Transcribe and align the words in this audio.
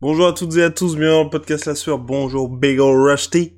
Bonjour 0.00 0.28
à 0.28 0.32
toutes 0.32 0.54
et 0.54 0.62
à 0.62 0.70
tous, 0.70 0.94
bienvenue 0.94 1.10
dans 1.10 1.24
le 1.24 1.30
podcast 1.30 1.66
La 1.66 1.74
Sueur. 1.74 1.98
Bonjour 1.98 2.48
Bagel 2.48 2.82
Rusty. 2.82 3.54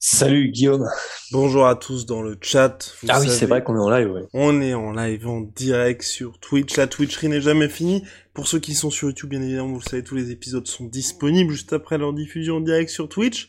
Salut 0.00 0.50
Guillaume. 0.50 0.84
Bonjour 1.30 1.68
à 1.68 1.76
tous 1.76 2.06
dans 2.06 2.22
le 2.22 2.36
chat. 2.40 2.92
Vous 3.00 3.08
ah 3.08 3.20
oui, 3.20 3.28
c'est 3.30 3.46
vrai 3.46 3.62
qu'on 3.62 3.76
est 3.76 3.78
en 3.78 3.88
live, 3.88 4.10
ouais. 4.10 4.24
On 4.32 4.60
est 4.60 4.74
en 4.74 4.90
live 4.90 5.28
en 5.28 5.42
direct 5.42 6.02
sur 6.02 6.40
Twitch. 6.40 6.76
La 6.76 6.88
Twitcherie 6.88 7.28
n'est 7.28 7.40
jamais 7.40 7.68
finie. 7.68 8.02
Pour 8.32 8.48
ceux 8.48 8.58
qui 8.58 8.74
sont 8.74 8.90
sur 8.90 9.06
YouTube, 9.06 9.30
bien 9.30 9.42
évidemment, 9.42 9.68
vous 9.68 9.78
le 9.78 9.88
savez, 9.88 10.02
tous 10.02 10.16
les 10.16 10.32
épisodes 10.32 10.66
sont 10.66 10.86
disponibles 10.86 11.52
juste 11.52 11.72
après 11.72 11.98
leur 11.98 12.12
diffusion 12.12 12.56
en 12.56 12.60
direct 12.60 12.90
sur 12.90 13.08
Twitch. 13.08 13.48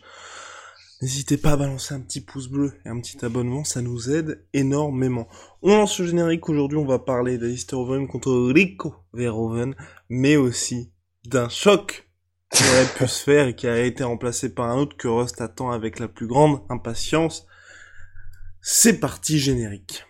N'hésitez 1.01 1.37
pas 1.37 1.53
à 1.53 1.57
balancer 1.57 1.95
un 1.95 2.01
petit 2.01 2.21
pouce 2.21 2.49
bleu 2.49 2.73
et 2.85 2.89
un 2.89 2.99
petit 3.01 3.25
abonnement, 3.25 3.63
ça 3.63 3.81
nous 3.81 4.11
aide 4.11 4.45
énormément. 4.53 5.27
On 5.63 5.75
lance 5.75 5.99
le 5.99 6.05
générique, 6.05 6.47
aujourd'hui 6.49 6.77
on 6.77 6.85
va 6.85 6.99
parler 6.99 7.39
d'Alistair 7.39 7.79
Overeem 7.79 8.07
contre 8.07 8.31
Rico 8.53 8.93
Verhoeven, 9.11 9.75
mais 10.07 10.37
aussi 10.37 10.91
d'un 11.27 11.49
choc 11.49 12.07
qui 12.51 12.63
aurait 12.63 12.85
pu 12.97 13.07
se 13.07 13.23
faire 13.23 13.47
et 13.47 13.55
qui 13.55 13.67
a 13.67 13.79
été 13.79 14.03
remplacé 14.03 14.53
par 14.53 14.69
un 14.69 14.77
autre 14.77 14.95
que 14.97 15.07
Rust 15.07 15.41
attend 15.41 15.71
avec 15.71 15.99
la 15.99 16.07
plus 16.07 16.27
grande 16.27 16.61
impatience. 16.69 17.45
C'est 18.61 18.99
parti 18.99 19.39
générique. 19.39 20.05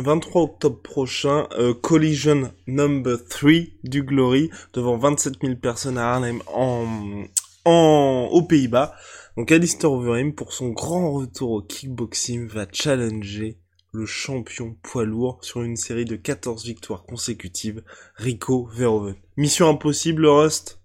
23 0.00 0.42
octobre 0.42 0.80
prochain, 0.80 1.48
euh, 1.58 1.74
Collision 1.74 2.52
Number 2.66 3.16
3 3.28 3.52
du 3.84 4.02
Glory 4.02 4.50
devant 4.72 4.96
27 4.96 5.34
000 5.42 5.56
personnes 5.56 5.98
à 5.98 6.12
Arnhem 6.12 6.42
en, 6.46 7.24
en, 7.64 8.28
aux 8.30 8.42
Pays-Bas. 8.42 8.94
Donc 9.36 9.52
Alistair 9.52 9.92
Overeem 9.92 10.34
pour 10.34 10.52
son 10.52 10.70
grand 10.70 11.12
retour 11.12 11.50
au 11.50 11.62
kickboxing 11.62 12.46
va 12.46 12.66
challenger 12.72 13.58
le 13.92 14.06
champion 14.06 14.76
poids 14.82 15.04
lourd 15.04 15.38
sur 15.42 15.62
une 15.62 15.76
série 15.76 16.04
de 16.04 16.16
14 16.16 16.64
victoires 16.64 17.04
consécutives, 17.04 17.82
Rico 18.14 18.68
Verhoeven. 18.72 19.16
Mission 19.36 19.68
impossible, 19.68 20.26
Rust? 20.26 20.80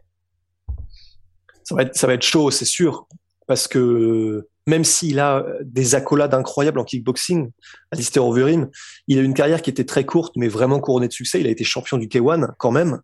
Ça 1.64 1.76
va 1.76 1.84
être, 1.84 1.96
ça 1.96 2.08
va 2.08 2.14
être 2.14 2.24
chaud, 2.24 2.52
c'est 2.52 2.66
sûr. 2.66 3.08
Parce 3.48 3.68
que 3.68 4.48
même 4.68 4.84
s'il 4.84 5.20
a 5.20 5.46
des 5.64 5.96
accolades 5.96 6.34
incroyables 6.34 6.80
en 6.80 6.84
kickboxing, 6.84 7.52
Alistair 7.92 8.26
Overeem, 8.26 8.70
il 9.08 9.20
a 9.20 9.22
une 9.22 9.34
carrière 9.34 9.62
qui 9.62 9.70
était 9.70 9.86
très 9.86 10.06
courte, 10.06 10.34
mais 10.38 10.48
vraiment 10.48 10.80
couronnée 10.80 11.08
de 11.08 11.14
succès. 11.14 11.40
Il 11.40 11.48
a 11.48 11.52
été 11.52 11.64
champion 11.64 11.98
du 11.98 12.08
K1 12.08 12.50
quand 12.58 12.72
même. 12.72 13.00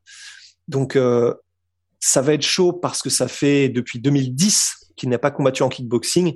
Donc, 0.67 0.95
euh, 0.95 1.33
ça 1.99 2.21
va 2.21 2.33
être 2.33 2.41
chaud 2.41 2.73
parce 2.73 3.01
que 3.01 3.09
ça 3.09 3.27
fait 3.27 3.69
depuis 3.69 3.99
2010 3.99 4.81
qu'il 4.95 5.09
n'a 5.09 5.19
pas 5.19 5.31
combattu 5.31 5.63
en 5.63 5.69
kickboxing. 5.69 6.35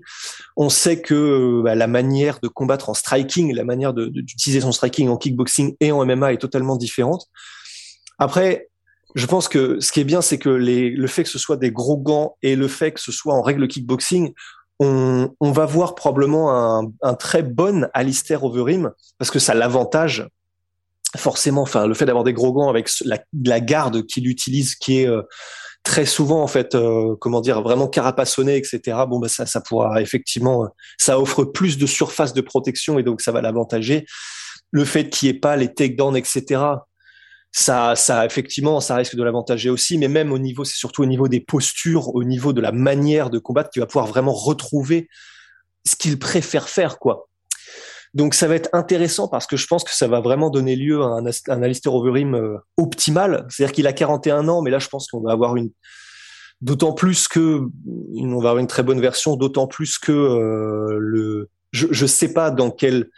On 0.56 0.70
sait 0.70 1.02
que 1.02 1.62
bah, 1.64 1.76
la 1.76 1.88
manière 1.88 2.40
de 2.40 2.48
combattre 2.48 2.90
en 2.90 2.94
striking, 2.94 3.54
la 3.54 3.64
manière 3.64 3.94
d'utiliser 3.94 4.62
son 4.62 4.72
striking 4.72 5.10
en 5.10 5.18
kickboxing 5.18 5.76
et 5.80 5.92
en 5.92 6.06
MMA 6.06 6.34
est 6.34 6.38
totalement 6.38 6.76
différente. 6.78 7.28
Après, 8.20 8.70
je 9.16 9.26
pense 9.26 9.48
que 9.48 9.80
ce 9.80 9.92
qui 9.92 10.02
est 10.02 10.06
bien, 10.06 10.22
c'est 10.22 10.38
que 10.38 10.50
les, 10.50 10.90
le 10.90 11.08
fait 11.08 11.24
que 11.24 11.30
ce 11.30 11.40
soit 11.40 11.58
des 11.58 11.72
gros 11.72 11.98
gants 11.98 12.38
et 12.42 12.56
le 12.56 12.68
fait 12.68 12.92
que 12.92 13.00
ce 13.00 13.12
soit 13.12 13.34
en 13.34 13.42
règle 13.42 13.68
kickboxing, 13.68 14.34
on, 14.80 15.30
va 15.42 15.66
voir 15.66 15.96
probablement 15.96 16.90
un, 17.02 17.14
très 17.16 17.44
bon 17.44 17.88
Alistair 17.94 18.44
Overeem 18.44 18.92
parce 19.18 19.32
que 19.32 19.40
ça 19.40 19.54
l'avantage 19.54 20.28
forcément. 21.16 21.62
Enfin, 21.62 21.88
le 21.88 21.94
fait 21.94 22.06
d'avoir 22.06 22.24
des 22.24 22.34
gros 22.34 22.52
gants 22.52 22.70
avec 22.70 22.90
la, 23.06 23.20
la 23.44 23.60
garde 23.60 24.06
qu'il 24.06 24.28
utilise, 24.28 24.76
qui 24.76 25.00
est 25.00 25.08
euh, 25.08 25.22
très 25.84 26.06
souvent 26.06 26.42
en 26.42 26.48
fait, 26.48 26.76
euh, 26.76 27.16
comment 27.22 27.42
dire, 27.42 27.62
vraiment 27.62 27.88
carapassonné, 27.88 28.58
etc. 28.58 28.98
Bon, 29.08 29.20
bah 29.20 29.30
ça, 29.30 29.46
ça 29.46 29.62
pourra 29.62 30.02
effectivement, 30.02 30.66
euh, 30.66 30.68
ça 30.98 31.20
offre 31.20 31.46
plus 31.46 31.78
de 31.78 31.86
surface 31.86 32.34
de 32.34 32.42
protection 32.42 33.00
et 33.00 33.04
donc 33.04 33.22
ça 33.22 33.32
va 33.32 33.42
l'avantager. 33.42 34.06
Le 34.72 34.84
fait 34.84 35.10
qu'il 35.10 35.30
n'y 35.30 35.38
ait 35.38 35.40
pas 35.40 35.56
les 35.56 35.74
takedowns, 35.74 36.18
etc 36.18 36.60
ça, 37.58 37.96
ça 37.96 38.26
effectivement, 38.26 38.82
ça 38.82 38.98
risque 38.98 39.16
de 39.16 39.24
l'avantager 39.24 39.70
aussi, 39.70 39.98
mais 39.98 40.10
même 40.10 40.34
au 40.34 40.40
niveau, 40.40 40.66
c'est 40.66 40.76
surtout 40.76 41.04
au 41.04 41.06
niveau 41.06 41.30
des 41.30 41.40
postures, 41.40 42.14
au 42.14 42.26
niveau 42.26 42.52
de 42.52 42.60
la 42.60 42.74
manière 42.74 43.30
de 43.30 43.40
combattre, 43.40 43.70
qu'il 43.70 43.80
va 43.80 43.86
pouvoir 43.86 44.08
vraiment 44.08 44.34
retrouver 44.34 45.08
ce 45.86 45.96
qu'il 45.96 46.20
préfère 46.20 46.68
faire, 46.68 47.00
quoi. 47.00 47.30
Donc 48.14 48.34
ça 48.34 48.50
va 48.50 48.56
être 48.56 48.70
intéressant 48.74 49.30
parce 49.30 49.48
que 49.48 49.56
je 49.56 49.68
pense 49.68 49.86
que 49.86 49.94
ça 49.96 50.10
va 50.10 50.20
vraiment 50.20 50.50
donner 50.50 50.76
lieu 50.76 51.02
à 51.02 51.06
un, 51.06 51.26
un 51.26 51.64
Alistair 51.64 51.94
Overeem 51.94 52.36
euh, 52.36 52.58
optimal. 52.76 53.48
C'est-à-dire 53.50 53.74
qu'il 53.74 53.88
a 53.88 53.94
41 53.94 54.50
ans, 54.50 54.62
mais 54.62 54.70
là 54.70 54.80
je 54.80 54.90
pense 54.90 55.08
qu'on 55.08 55.22
va 55.22 55.32
avoir 55.32 55.56
une, 55.56 55.72
d'autant 56.60 56.92
plus 56.92 57.30
que 57.30 57.62
on 58.18 58.42
va 58.42 58.50
avoir 58.50 58.58
une 58.58 58.68
très 58.68 58.84
bonne 58.84 59.00
version, 59.00 59.38
d'autant 59.38 59.68
plus 59.68 59.98
que 59.98 60.12
euh, 60.12 60.98
le, 61.00 61.50
je, 61.72 61.88
je 61.90 62.06
sais 62.06 62.34
pas 62.34 62.52
dans 62.52 62.70
quel 62.70 63.10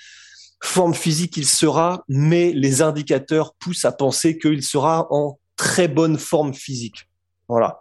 forme 0.62 0.94
physique 0.94 1.38
il 1.38 1.46
sera, 1.46 2.04
mais 2.08 2.52
les 2.54 2.82
indicateurs 2.82 3.54
poussent 3.60 3.86
à 3.86 3.92
penser 3.92 4.38
qu'il 4.38 4.64
sera 4.64 5.08
en 5.12 5.40
très 5.56 5.88
bonne 5.88 6.18
forme 6.18 6.54
physique. 6.54 7.08
Voilà. 7.48 7.80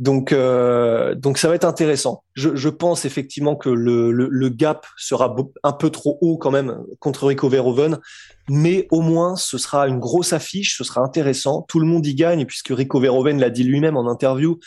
Donc, 0.00 0.32
euh, 0.32 1.14
donc 1.14 1.38
ça 1.38 1.48
va 1.48 1.54
être 1.54 1.64
intéressant. 1.64 2.24
Je, 2.34 2.56
je 2.56 2.68
pense 2.68 3.04
effectivement 3.04 3.54
que 3.54 3.68
le, 3.68 4.10
le, 4.10 4.26
le 4.28 4.48
gap 4.48 4.86
sera 4.96 5.36
un 5.62 5.72
peu 5.72 5.90
trop 5.90 6.18
haut 6.20 6.36
quand 6.36 6.50
même 6.50 6.82
contre 6.98 7.26
Rico 7.26 7.48
Verhoeven, 7.48 8.00
mais 8.48 8.88
au 8.90 9.02
moins 9.02 9.36
ce 9.36 9.56
sera 9.56 9.86
une 9.86 10.00
grosse 10.00 10.32
affiche, 10.32 10.76
ce 10.76 10.82
sera 10.82 11.00
intéressant. 11.00 11.62
Tout 11.68 11.78
le 11.78 11.86
monde 11.86 12.04
y 12.06 12.14
gagne 12.16 12.44
puisque 12.44 12.70
Rico 12.70 12.98
Verhoeven 12.98 13.38
l'a 13.38 13.50
dit 13.50 13.62
lui-même 13.62 13.96
en 13.96 14.10
interview. 14.10 14.58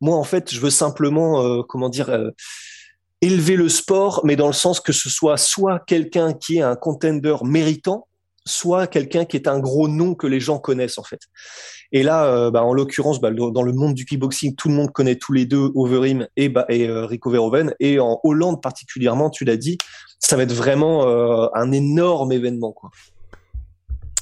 Moi, 0.00 0.16
en 0.16 0.24
fait, 0.24 0.52
je 0.52 0.58
veux 0.58 0.70
simplement, 0.70 1.44
euh, 1.44 1.62
comment 1.68 1.88
dire, 1.88 2.08
euh, 2.08 2.30
élever 3.22 3.56
le 3.56 3.68
sport, 3.68 4.20
mais 4.24 4.36
dans 4.36 4.48
le 4.48 4.52
sens 4.52 4.80
que 4.80 4.92
ce 4.92 5.08
soit 5.08 5.36
soit 5.36 5.78
quelqu'un 5.86 6.34
qui 6.34 6.58
est 6.58 6.62
un 6.62 6.76
contender 6.76 7.36
méritant, 7.44 8.08
soit 8.44 8.88
quelqu'un 8.88 9.24
qui 9.24 9.36
est 9.36 9.48
un 9.48 9.60
gros 9.60 9.88
nom 9.88 10.14
que 10.14 10.26
les 10.26 10.40
gens 10.40 10.58
connaissent 10.58 10.98
en 10.98 11.04
fait. 11.04 11.20
Et 11.92 12.02
là, 12.02 12.24
euh, 12.26 12.50
bah, 12.50 12.64
en 12.64 12.72
l'occurrence, 12.72 13.20
bah, 13.20 13.30
dans 13.30 13.62
le 13.62 13.72
monde 13.72 13.94
du 13.94 14.04
kickboxing, 14.04 14.56
tout 14.56 14.68
le 14.68 14.74
monde 14.74 14.90
connaît 14.92 15.16
tous 15.16 15.32
les 15.32 15.46
deux 15.46 15.70
Overeem 15.74 16.26
et, 16.36 16.52
euh, 16.88 17.06
Rico 17.06 17.30
Verhoeven. 17.30 17.74
Et 17.80 18.00
en 18.00 18.18
Hollande 18.24 18.60
particulièrement, 18.60 19.30
tu 19.30 19.44
l'as 19.44 19.56
dit, 19.56 19.78
ça 20.18 20.36
va 20.36 20.42
être 20.42 20.54
vraiment 20.54 21.06
euh, 21.06 21.48
un 21.54 21.70
énorme 21.70 22.32
événement. 22.32 22.72
Quoi. 22.72 22.90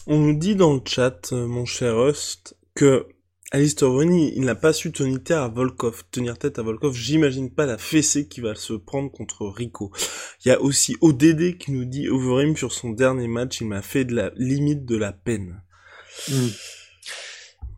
On 0.06 0.18
nous 0.18 0.34
dit 0.34 0.56
dans 0.56 0.74
le 0.74 0.80
chat, 0.84 1.32
mon 1.32 1.64
cher 1.64 1.96
Rust, 1.96 2.56
que 2.74 3.06
Alistair 3.52 3.88
il 4.02 4.44
n'a 4.44 4.54
pas 4.54 4.72
su 4.72 4.92
tenir 4.92 5.18
tête 5.24 5.36
à 5.36 5.48
Volkov. 5.48 6.04
Tenir 6.12 6.38
tête 6.38 6.60
à 6.60 6.62
Volkov, 6.62 6.94
j'imagine 6.94 7.50
pas 7.52 7.66
la 7.66 7.78
fessée 7.78 8.28
qui 8.28 8.40
va 8.40 8.54
se 8.54 8.74
prendre 8.74 9.10
contre 9.10 9.46
Rico. 9.46 9.90
Il 10.44 10.48
y 10.50 10.52
a 10.52 10.60
aussi 10.60 10.96
ODD 11.00 11.58
qui 11.58 11.72
nous 11.72 11.84
dit 11.84 12.08
Overeem 12.08 12.56
sur 12.56 12.72
son 12.72 12.90
dernier 12.90 13.26
match, 13.26 13.60
il 13.60 13.66
m'a 13.66 13.82
fait 13.82 14.04
de 14.04 14.14
la 14.14 14.30
limite 14.36 14.84
de 14.84 14.96
la 14.96 15.12
peine. 15.12 15.62
Mm. 16.28 16.46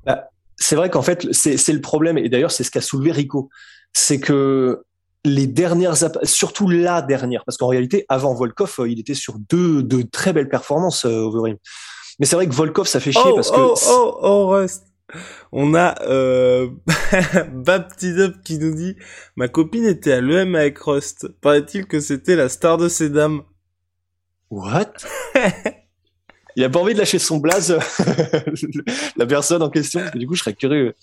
Bah, 0.05 0.29
c'est 0.57 0.77
vrai 0.77 0.91
qu'en 0.91 1.03
fait, 1.03 1.33
c'est 1.33 1.73
le 1.73 1.81
problème, 1.81 2.19
et 2.19 2.29
d'ailleurs, 2.29 2.53
c'est 2.53 2.65
ce 2.65 2.71
qu'a 2.71 2.83
soulevé 2.83 3.11
Rico. 3.11 3.49
C'est 3.95 4.21
que 4.21 4.85
les 5.25 5.47
dernières, 5.47 5.97
surtout 6.25 6.69
la 6.69 7.01
dernière, 7.01 7.45
parce 7.47 7.57
qu'en 7.57 7.69
réalité, 7.69 8.05
avant 8.11 8.35
Volkov, 8.35 8.75
il 8.87 9.01
était 9.01 9.15
sur 9.15 9.39
deux, 9.39 9.83
deux 9.83 10.05
très 10.05 10.35
belles 10.35 10.51
performances, 10.51 11.07
euh, 11.07 11.23
Overeem. 11.23 11.57
Mais 12.19 12.27
c'est 12.27 12.37
vrai 12.37 12.47
que 12.47 12.55
Volkov, 12.55 12.87
ça 12.87 13.01
fait 13.01 13.13
chier 13.13 13.23
oh, 13.25 13.35
parce 13.35 13.51
que. 13.51 13.57
Oh, 13.57 13.75
oh, 13.89 14.19
oh, 14.21 14.47
Rust. 14.49 14.92
On 15.53 15.75
a 15.75 16.00
euh, 16.03 16.69
Baptidop 17.53 18.43
qui 18.44 18.59
nous 18.59 18.75
dit 18.75 18.97
Ma 19.37 19.49
copine 19.49 19.85
était 19.85 20.12
à 20.12 20.20
l'EM 20.20 20.55
avec 20.55 20.79
Rust. 20.79 21.29
Paraît-il 21.41 21.87
que 21.87 22.00
c'était 22.00 22.37
la 22.37 22.49
star 22.49 22.79
de 22.79 22.88
ces 22.88 23.11
dames. 23.11 23.43
What? 24.50 24.93
Il 26.56 26.64
a 26.64 26.69
pas 26.69 26.81
envie 26.81 26.93
de 26.93 26.99
lâcher 26.99 27.19
son 27.19 27.38
blaze, 27.38 27.79
la 29.17 29.25
personne 29.25 29.62
en 29.62 29.70
question, 29.70 30.00
parce 30.00 30.12
que 30.12 30.19
du 30.19 30.26
coup, 30.26 30.35
je 30.35 30.41
serais 30.41 30.53
curieux. 30.53 30.94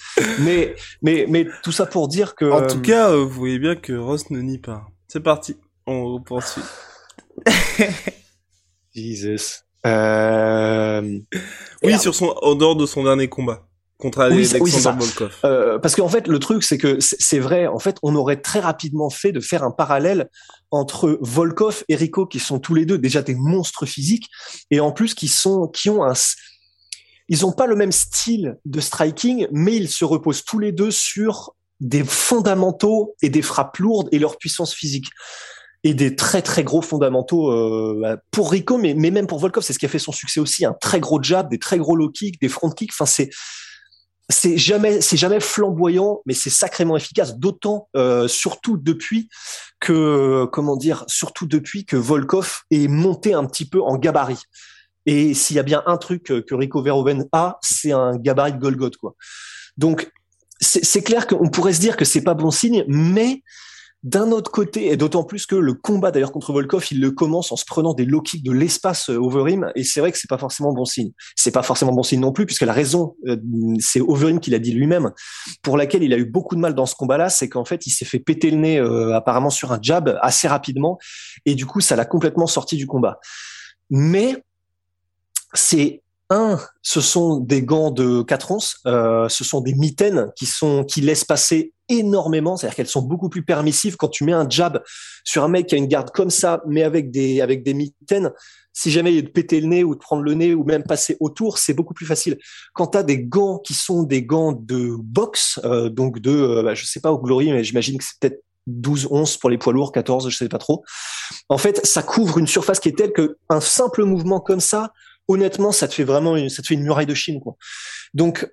Mais, 0.42 0.76
mais, 1.02 1.26
mais 1.28 1.48
tout 1.64 1.72
ça 1.72 1.88
pour 1.88 2.08
dire 2.08 2.36
que. 2.36 2.46
En 2.46 2.68
tout 2.68 2.82
cas, 2.82 3.10
euh, 3.10 3.24
vous 3.24 3.30
voyez 3.30 3.58
bien 3.58 3.76
que 3.76 3.94
Rust 3.94 4.30
ne 4.30 4.42
nie 4.42 4.60
pas. 4.60 4.86
C'est 5.08 5.22
parti, 5.22 5.58
on 5.88 6.22
poursuit. 6.22 6.62
Jesus. 8.96 9.64
Euh... 9.86 11.20
Oui, 11.84 11.98
sur 11.98 12.14
son, 12.14 12.28
en 12.42 12.54
dehors 12.54 12.76
de 12.76 12.86
son 12.86 13.04
dernier 13.04 13.28
combat 13.28 13.69
contre 14.00 14.22
Alexander 14.22 14.64
oui, 14.64 14.72
Volkov. 14.82 15.36
Euh, 15.44 15.78
parce 15.78 15.96
qu'en 15.96 16.08
fait, 16.08 16.28
le 16.28 16.40
truc, 16.40 16.64
c'est 16.64 16.78
que 16.78 16.98
c'est 17.00 17.40
vrai. 17.40 17.68
En 17.68 17.80
fait, 17.80 17.98
on 18.02 18.16
aurait 18.16 18.42
très 18.42 18.62
rapidement 18.62 19.10
fait 19.10 19.32
de 19.32 19.42
faire 19.42 19.64
un 19.64 19.72
parallèle 19.72 20.30
entre 20.72 21.20
Volkov 21.22 21.84
et 21.90 21.96
Rico, 21.96 22.26
qui 22.26 22.40
sont 22.40 22.60
tous 22.60 22.74
les 22.74 22.86
deux 22.86 22.98
déjà 22.98 23.22
des 23.22 23.36
monstres 23.36 23.86
physiques, 23.86 24.30
et 24.72 24.80
en 24.80 24.92
plus 24.92 25.14
qui 25.14 25.28
sont, 25.28 25.68
qui 25.68 25.90
ont 25.90 26.04
un, 26.04 26.14
ils 27.28 27.46
ont 27.46 27.52
pas 27.52 27.68
le 27.68 27.76
même 27.76 27.92
style 27.92 28.58
de 28.66 28.80
striking, 28.80 29.48
mais 29.52 29.76
ils 29.76 29.90
se 29.90 30.06
reposent 30.06 30.46
tous 30.46 30.60
les 30.60 30.72
deux 30.72 30.92
sur 30.92 31.56
des 31.82 32.04
fondamentaux 32.04 33.16
et 33.22 33.30
des 33.30 33.42
frappes 33.42 33.78
lourdes 33.78 34.10
et 34.12 34.20
leur 34.20 34.38
puissance 34.38 34.74
physique 34.74 35.08
et 35.84 35.94
des 35.94 36.16
très 36.16 36.42
très 36.42 36.64
gros 36.64 36.82
fondamentaux 36.82 37.52
euh, 37.52 37.98
bah, 38.02 38.18
pour 38.32 38.52
Rico, 38.52 38.78
mais, 38.78 38.94
mais 38.94 39.12
même 39.12 39.28
pour 39.28 39.40
Volkov, 39.40 39.64
c'est 39.64 39.74
ce 39.74 39.80
qui 39.80 39.86
a 39.86 39.90
fait 39.90 40.00
son 40.00 40.12
succès 40.12 40.40
aussi, 40.40 40.66
un 40.66 40.74
très 40.74 41.00
gros 41.00 41.22
jab, 41.22 41.50
des 41.50 41.60
très 41.60 41.78
gros 41.78 41.96
low 41.96 42.10
kicks, 42.10 42.40
des 42.42 42.50
front 42.50 42.70
kicks. 42.70 42.92
Enfin, 42.94 43.06
c'est 43.06 43.30
c'est 44.30 44.58
jamais 44.58 45.02
c'est 45.02 45.18
jamais 45.18 45.40
flamboyant, 45.40 46.22
mais 46.26 46.34
c'est 46.34 46.50
sacrément 46.50 46.96
efficace. 46.96 47.38
D'autant, 47.38 47.90
euh, 47.96 48.28
surtout 48.28 48.78
depuis 48.78 49.30
que 49.80 50.46
comment 50.52 50.78
dire, 50.78 51.04
surtout 51.08 51.48
depuis 51.48 51.86
que 51.86 51.96
Volkov 51.96 52.62
est 52.70 52.88
monté 52.88 53.34
un 53.34 53.46
petit 53.46 53.66
peu 53.66 53.82
en 53.82 53.98
gabarit. 53.98 54.42
Et 55.06 55.34
s'il 55.34 55.56
y 55.56 55.60
a 55.60 55.64
bien 55.64 55.82
un 55.88 55.98
truc 55.98 56.24
que 56.24 56.56
Rico 56.56 56.82
Verhoeven 56.84 57.26
a, 57.32 57.58
c'est 57.62 57.92
un 57.92 58.18
gabarit 58.18 58.54
de 58.54 58.60
Golgoth, 58.60 58.98
quoi. 58.98 59.16
Donc 59.78 60.12
c'est 60.62 61.02
clair 61.02 61.26
qu'on 61.26 61.50
pourrait 61.50 61.74
se 61.74 61.80
dire 61.80 61.96
que 61.96 62.04
c'est 62.04 62.22
pas 62.22 62.34
bon 62.34 62.52
signe, 62.52 62.84
mais 62.88 63.44
d'un 64.04 64.32
autre 64.32 64.50
côté, 64.50 64.92
et 64.92 64.98
d'autant 64.98 65.26
plus 65.26 65.46
que 65.46 65.56
le 65.56 65.74
combat 65.74 66.12
d'ailleurs 66.12 66.32
contre 66.32 66.54
Volkov, 66.54 66.86
il 66.92 67.02
le 67.02 67.12
commence 67.12 67.52
en 67.52 67.58
se 67.58 67.66
prenant 67.66 67.94
des 67.94 68.06
low 68.06 68.22
kicks 68.22 68.44
de 68.44 68.52
l'espace 68.52 69.10
euh, 69.10 69.18
Overeem, 69.18 69.72
et 69.76 69.84
c'est 69.84 70.00
vrai 70.00 70.12
que 70.12 70.18
c'est 70.18 70.30
pas 70.30 70.38
forcément 70.38 70.72
bon 70.72 70.86
signe. 70.86 71.12
C'est 71.36 71.52
pas 71.52 71.64
forcément 71.64 71.92
bon 71.92 72.04
signe 72.04 72.22
non 72.22 72.32
plus, 72.32 72.46
puisque 72.46 72.62
la 72.62 72.72
raison, 72.72 73.16
euh, 73.28 73.36
c'est 73.80 74.00
Overeem 74.00 74.40
qui 74.40 74.52
l'a 74.52 74.60
dit 74.60 74.72
lui-même, 74.72 75.12
pour 75.64 75.76
laquelle 75.76 76.04
il 76.04 76.14
a 76.14 76.18
eu 76.18 76.26
beaucoup 76.26 76.56
de 76.56 76.62
mal 76.62 76.76
dans 76.76 76.86
ce 76.86 76.96
combat-là, 76.96 77.30
c'est 77.30 77.50
qu'en 77.50 77.66
fait, 77.66 77.88
il 77.88 77.92
s'est 77.92 78.06
fait 78.06 78.20
péter 78.20 78.52
le 78.52 78.58
nez 78.58 78.80
euh, 78.80 79.16
apparemment 79.16 79.50
sur 79.50 79.74
un 79.74 79.80
jab 79.82 80.18
assez 80.22 80.48
rapidement, 80.48 80.98
et 81.46 81.56
du 81.56 81.66
coup, 81.66 81.82
ça 81.82 81.98
l'a 81.98 82.06
complètement 82.06 82.48
sorti 82.48 82.78
du 82.78 82.88
combat. 82.88 83.20
Mais 83.90 84.44
c'est 85.54 86.04
un, 86.30 86.60
ce 86.82 87.02
sont 87.02 87.38
des 87.38 87.64
gants 87.64 87.92
de 87.92 88.22
4 88.22 88.52
onces, 88.52 88.78
euh, 88.86 89.28
ce 89.30 89.44
sont 89.44 89.62
des 89.62 89.74
mitaines 89.74 90.32
qui 90.36 90.46
sont 90.46 90.84
qui 90.84 91.02
laissent 91.02 91.26
passer 91.26 91.74
énormément, 91.90 92.56
c'est-à-dire 92.56 92.76
qu'elles 92.76 92.88
sont 92.88 93.02
beaucoup 93.02 93.30
plus 93.30 93.44
permissives 93.44 93.98
quand 93.98 94.10
tu 94.10 94.24
mets 94.24 94.34
un 94.34 94.48
jab 94.48 94.84
sur 95.24 95.44
un 95.44 95.48
mec 95.48 95.68
qui 95.68 95.76
a 95.76 95.78
une 95.80 95.88
garde 95.88 96.12
comme 96.12 96.30
ça, 96.30 96.62
mais 96.68 96.84
avec 96.84 97.10
des 97.12 97.42
avec 97.42 97.64
des 97.64 97.74
mitaines. 97.74 98.32
Si 98.72 98.92
jamais 98.92 99.12
il 99.12 99.18
est 99.18 99.24
de 99.24 99.30
péter 99.30 99.60
le 99.60 99.68
nez 99.68 99.84
ou 99.84 99.96
de 99.96 100.00
prendre 100.00 100.22
le 100.22 100.36
nez 100.36 100.54
ou 100.54 100.64
même 100.64 100.84
passer 100.84 101.18
autour, 101.20 101.58
c'est 101.58 101.74
beaucoup 101.74 101.96
plus 101.96 102.06
facile. 102.06 102.38
Quand 102.74 102.88
tu 102.88 102.98
as 103.00 103.04
des 103.04 103.20
gants 103.20 103.58
qui 103.58 103.74
sont 103.74 104.04
des 104.04 104.24
gants 104.24 104.54
de 104.54 104.96
boxe, 104.98 105.60
euh, 105.66 105.90
donc 105.90 106.20
de, 106.20 106.32
euh, 106.32 106.64
bah, 106.64 106.76
je 106.76 106.86
sais 106.86 107.02
pas 107.02 107.12
au 107.12 107.18
Glory, 107.18 107.52
mais 107.52 107.64
j'imagine 107.64 107.98
que 107.98 108.04
c'est 108.04 108.20
peut-être 108.20 108.44
12, 108.68 109.08
11 109.10 109.38
pour 109.38 109.50
les 109.50 109.58
poids 109.58 109.74
lourds, 109.74 109.92
14, 109.92 110.30
je 110.30 110.38
sais 110.38 110.48
pas 110.48 110.60
trop. 110.60 110.84
En 111.50 111.58
fait, 111.58 111.86
ça 111.86 112.04
couvre 112.04 112.38
une 112.38 112.48
surface 112.48 112.80
qui 112.80 112.90
est 112.90 112.98
telle 112.98 113.12
que 113.12 113.38
un 113.50 113.60
simple 113.60 114.04
mouvement 114.06 114.40
comme 114.40 114.60
ça 114.60 114.94
honnêtement, 115.30 115.72
ça 115.72 115.88
te 115.88 115.94
fait 115.94 116.04
vraiment 116.04 116.36
une, 116.36 116.50
ça 116.50 116.62
te 116.62 116.68
fait 116.68 116.74
une 116.74 116.84
muraille 116.84 117.06
de 117.06 117.14
Chine, 117.14 117.40
quoi. 117.40 117.56
Donc, 118.14 118.52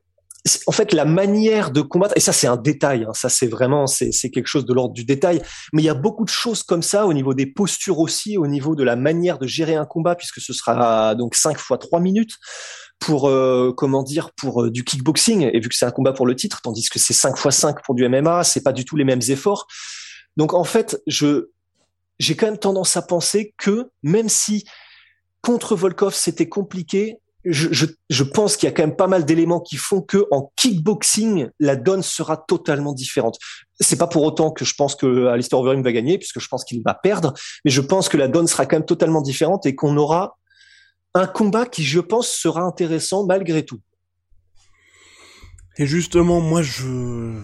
en 0.67 0.73
fait, 0.73 0.93
la 0.93 1.05
manière 1.05 1.73
de 1.73 1.81
combattre, 1.81 2.15
et 2.17 2.21
ça 2.21 2.33
c'est 2.33 2.47
un 2.47 2.57
détail, 2.57 3.05
hein, 3.05 3.13
ça 3.15 3.29
c'est 3.29 3.49
vraiment 3.49 3.89
c'est 3.89 4.31
quelque 4.31 4.47
chose 4.47 4.65
de 4.65 4.73
l'ordre 4.73 4.95
du 4.95 5.05
détail, 5.05 5.43
mais 5.73 5.83
il 5.83 5.85
y 5.85 5.89
a 5.89 5.95
beaucoup 5.95 6.25
de 6.25 6.31
choses 6.31 6.63
comme 6.63 6.83
ça 6.83 7.07
au 7.07 7.13
niveau 7.13 7.35
des 7.35 7.47
postures 7.47 7.99
aussi, 7.99 8.39
au 8.39 8.47
niveau 8.47 8.77
de 8.77 8.85
la 8.85 8.95
manière 8.95 9.39
de 9.39 9.47
gérer 9.49 9.75
un 9.75 9.87
combat, 9.87 10.15
puisque 10.15 10.41
ce 10.41 10.53
sera 10.53 11.17
donc 11.17 11.35
5 11.35 11.59
fois 11.59 11.79
3 11.79 11.99
minutes 11.99 12.35
pour 13.01 13.29
euh, 13.29 13.73
comment 13.77 14.05
dire 14.05 14.31
pour 14.37 14.63
euh, 14.63 14.71
du 14.71 14.85
kickboxing, 14.85 15.51
et 15.53 15.59
vu 15.59 15.69
que 15.69 15.75
c'est 15.75 15.87
un 15.87 15.91
combat 15.91 16.13
pour 16.13 16.27
le 16.27 16.37
titre, 16.37 16.61
tandis 16.63 16.89
que 16.89 17.01
c'est 17.01 17.13
5 17.13 17.37
fois 17.37 17.51
5 17.51 17.83
pour 17.83 17.97
du 17.97 18.09
MMA, 18.09 18.45
c'est 18.45 18.63
pas 18.63 18.73
du 18.73 18.85
tout 18.85 18.95
les 18.95 19.05
mêmes 19.05 19.23
efforts. 19.29 19.67
Donc 20.37 20.55
en 20.55 20.65
fait, 20.65 21.03
je 21.09 21.51
j'ai 22.19 22.37
quand 22.37 22.47
même 22.47 22.59
tendance 22.59 22.97
à 22.97 23.03
penser 23.03 23.55
que 23.59 23.91
même 24.03 24.29
si 24.29 24.65
contre 25.47 25.77
Volkov, 25.77 26.13
c'était 26.13 26.49
compliqué. 26.49 27.21
Je, 27.45 28.25
pense 28.25 28.57
qu'il 28.57 28.69
y 28.69 28.73
a 28.73 28.75
quand 28.75 28.83
même 28.83 28.97
pas 28.97 29.07
mal 29.07 29.25
d'éléments 29.25 29.61
qui 29.61 29.77
font 29.77 30.01
que 30.01 30.27
en 30.33 30.51
kickboxing, 30.57 31.49
la 31.61 31.77
donne 31.77 32.03
sera 32.03 32.37
totalement 32.37 32.93
différente. 32.93 33.39
C'est 33.79 33.97
pas 33.97 34.09
pour 34.09 34.25
autant 34.25 34.51
que 34.51 34.65
je 34.65 34.75
pense 34.75 34.97
que 34.97 35.27
Alistair 35.27 35.61
Overeem 35.61 35.85
va 35.85 35.93
gagner, 35.93 36.19
puisque 36.19 36.41
je 36.41 36.49
pense 36.49 36.65
qu'il 36.65 36.83
va 36.83 36.95
perdre, 36.95 37.33
mais 37.65 37.71
je 37.71 37.81
pense 37.81 38.09
que 38.09 38.17
la 38.17 38.27
donne 38.27 38.49
sera 38.49 38.67
quand 38.67 38.75
même 38.75 38.87
totalement 38.87 39.23
différente 39.23 39.67
et 39.67 39.77
qu'on 39.77 39.97
aura 39.97 40.37
un 41.15 41.29
combat 41.29 41.65
qui, 41.65 41.85
je 41.85 42.01
pense, 42.01 42.29
sera 42.29 42.63
intéressant 42.63 43.25
malgré 43.25 43.65
tout. 43.65 43.79
Et 45.79 45.87
justement, 45.87 46.41
moi, 46.41 46.63
je 46.63 47.41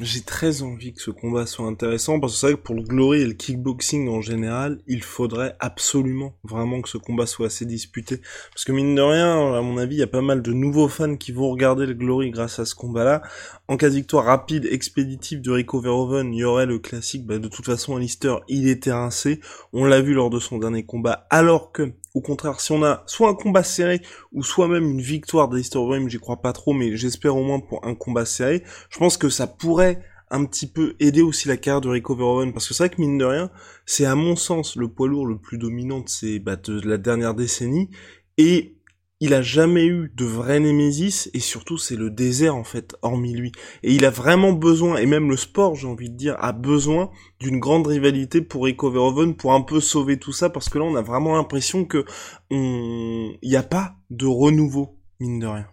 j'ai 0.00 0.22
très 0.22 0.62
envie 0.62 0.94
que 0.94 1.02
ce 1.02 1.10
combat 1.10 1.44
soit 1.44 1.66
intéressant 1.66 2.20
parce 2.20 2.32
que 2.32 2.38
c'est 2.38 2.46
vrai 2.46 2.56
que 2.56 2.62
pour 2.62 2.74
le 2.74 2.82
glory 2.82 3.20
et 3.20 3.26
le 3.26 3.34
kickboxing 3.34 4.08
en 4.08 4.22
général, 4.22 4.78
il 4.86 5.02
faudrait 5.02 5.56
absolument 5.60 6.34
vraiment 6.42 6.80
que 6.80 6.88
ce 6.88 6.96
combat 6.96 7.26
soit 7.26 7.46
assez 7.46 7.66
disputé. 7.66 8.20
Parce 8.54 8.64
que 8.64 8.72
mine 8.72 8.94
de 8.94 9.02
rien, 9.02 9.54
à 9.54 9.60
mon 9.60 9.76
avis, 9.76 9.96
il 9.96 9.98
y 9.98 10.02
a 10.02 10.06
pas 10.06 10.22
mal 10.22 10.40
de 10.40 10.52
nouveaux 10.52 10.88
fans 10.88 11.16
qui 11.16 11.32
vont 11.32 11.50
regarder 11.50 11.84
le 11.84 11.94
glory 11.94 12.30
grâce 12.30 12.58
à 12.58 12.64
ce 12.64 12.74
combat-là. 12.74 13.22
En 13.68 13.76
cas 13.76 13.90
de 13.90 13.94
victoire 13.94 14.24
rapide, 14.24 14.66
expéditive 14.70 15.42
de 15.42 15.50
Rico 15.50 15.80
Verhoeven, 15.80 16.32
il 16.32 16.38
y 16.38 16.44
aurait 16.44 16.66
le 16.66 16.78
classique, 16.78 17.26
bah, 17.26 17.38
de 17.38 17.48
toute 17.48 17.66
façon, 17.66 17.96
Alistair, 17.96 18.40
il 18.48 18.68
était 18.68 18.92
rincé. 18.92 19.40
On 19.72 19.84
l'a 19.84 20.00
vu 20.00 20.14
lors 20.14 20.30
de 20.30 20.40
son 20.40 20.58
dernier 20.58 20.84
combat, 20.84 21.26
alors 21.30 21.72
que 21.72 21.92
au 22.14 22.20
contraire, 22.20 22.60
si 22.60 22.72
on 22.72 22.82
a 22.82 23.02
soit 23.06 23.28
un 23.28 23.34
combat 23.34 23.62
serré 23.62 24.02
ou 24.32 24.42
soit 24.42 24.68
même 24.68 24.84
une 24.84 25.00
victoire 25.00 25.48
d'Alistair 25.48 25.82
Overeem, 25.82 26.08
j'y 26.08 26.18
crois 26.18 26.40
pas 26.40 26.52
trop, 26.52 26.72
mais 26.72 26.96
j'espère 26.96 27.36
au 27.36 27.44
moins 27.44 27.60
pour 27.60 27.84
un 27.86 27.94
combat 27.94 28.24
serré, 28.24 28.64
je 28.90 28.98
pense 28.98 29.16
que 29.16 29.28
ça 29.28 29.46
pourrait 29.46 30.02
un 30.30 30.44
petit 30.44 30.66
peu 30.66 30.94
aider 31.00 31.22
aussi 31.22 31.48
la 31.48 31.56
carrière 31.56 31.80
de 31.80 31.88
Rico 31.88 32.14
Verhoeven 32.14 32.52
parce 32.52 32.68
que 32.68 32.74
c'est 32.74 32.84
vrai 32.84 32.94
que 32.94 33.00
mine 33.00 33.18
de 33.18 33.24
rien, 33.24 33.50
c'est 33.84 34.04
à 34.04 34.14
mon 34.14 34.36
sens 34.36 34.76
le 34.76 34.88
poids 34.88 35.08
lourd 35.08 35.26
le 35.26 35.38
plus 35.38 35.58
dominant 35.58 36.00
de, 36.00 36.08
ces, 36.08 36.38
bah, 36.38 36.56
de 36.56 36.80
la 36.80 36.98
dernière 36.98 37.34
décennie 37.34 37.90
et 38.38 38.79
il 39.20 39.34
a 39.34 39.42
jamais 39.42 39.84
eu 39.84 40.10
de 40.16 40.24
vrai 40.24 40.60
némésis 40.60 41.30
et 41.34 41.40
surtout 41.40 41.76
c'est 41.76 41.96
le 41.96 42.10
désert 42.10 42.56
en 42.56 42.64
fait 42.64 42.96
hormis 43.02 43.34
lui 43.34 43.52
et 43.82 43.92
il 43.92 44.04
a 44.04 44.10
vraiment 44.10 44.52
besoin 44.52 44.96
et 44.96 45.06
même 45.06 45.28
le 45.28 45.36
sport 45.36 45.74
j'ai 45.74 45.86
envie 45.86 46.08
de 46.08 46.16
dire 46.16 46.36
a 46.40 46.52
besoin 46.52 47.10
d'une 47.38 47.60
grande 47.60 47.86
rivalité 47.86 48.40
pour 48.40 48.64
Rico 48.64 48.90
Verhoeven 48.90 49.36
pour 49.36 49.52
un 49.52 49.60
peu 49.60 49.80
sauver 49.80 50.18
tout 50.18 50.32
ça 50.32 50.48
parce 50.48 50.70
que 50.70 50.78
là 50.78 50.84
on 50.84 50.96
a 50.96 51.02
vraiment 51.02 51.36
l'impression 51.36 51.84
que 51.84 52.04
on 52.50 53.32
n'y 53.42 53.56
a 53.56 53.62
pas 53.62 53.94
de 54.08 54.26
renouveau 54.26 54.98
mine 55.20 55.38
de 55.38 55.46
rien. 55.46 55.66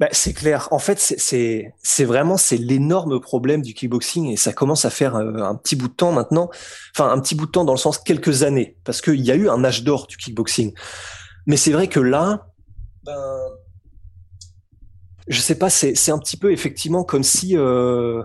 Bah, 0.00 0.08
c'est 0.12 0.32
clair. 0.32 0.66
En 0.70 0.78
fait, 0.78 0.98
c'est 0.98 1.74
c'est 1.82 2.04
vraiment 2.06 2.38
c'est 2.38 2.56
l'énorme 2.56 3.20
problème 3.20 3.60
du 3.60 3.74
kickboxing 3.74 4.28
et 4.28 4.36
ça 4.38 4.54
commence 4.54 4.86
à 4.86 4.90
faire 4.90 5.14
euh, 5.14 5.42
un 5.42 5.54
petit 5.54 5.76
bout 5.76 5.88
de 5.88 5.92
temps 5.92 6.10
maintenant. 6.10 6.48
Enfin, 6.96 7.10
un 7.10 7.20
petit 7.20 7.34
bout 7.34 7.44
de 7.44 7.50
temps 7.50 7.66
dans 7.66 7.74
le 7.74 7.78
sens 7.78 7.98
quelques 7.98 8.42
années 8.42 8.78
parce 8.84 9.02
qu'il 9.02 9.20
y 9.20 9.30
a 9.30 9.34
eu 9.34 9.50
un 9.50 9.62
âge 9.62 9.84
d'or 9.84 10.06
du 10.06 10.16
kickboxing. 10.16 10.72
Mais 11.50 11.56
c'est 11.56 11.72
vrai 11.72 11.88
que 11.88 11.98
là, 11.98 12.46
ben, 13.02 13.40
je 15.26 15.40
sais 15.40 15.56
pas, 15.56 15.68
c'est 15.68 16.10
un 16.12 16.18
petit 16.20 16.36
peu 16.36 16.52
effectivement 16.52 17.02
comme 17.02 17.24
si 17.24 17.56
euh, 17.56 18.22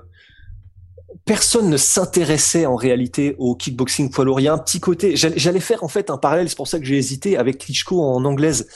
personne 1.26 1.68
ne 1.72 1.78
s'intéressait 1.78 2.68
en 2.68 2.76
réalité 2.76 3.36
au 3.40 3.56
kickboxing 3.56 4.12
poids 4.12 4.26
lourd. 4.26 4.40
Il 4.40 4.44
y 4.44 4.48
a 4.48 4.54
un 4.54 4.60
petit 4.60 4.80
côté. 4.80 5.16
J'allais 5.16 5.60
faire 5.60 5.84
en 5.84 5.88
fait 5.88 6.12
un 6.12 6.20
parallèle, 6.20 6.48
c'est 6.50 6.56
pour 6.56 6.68
ça 6.68 6.78
que 6.78 6.86
j'ai 6.86 6.98
hésité 6.98 7.36
avec 7.36 7.58
Klitschko 7.58 8.00
en 8.00 8.24
anglaise. 8.26 8.68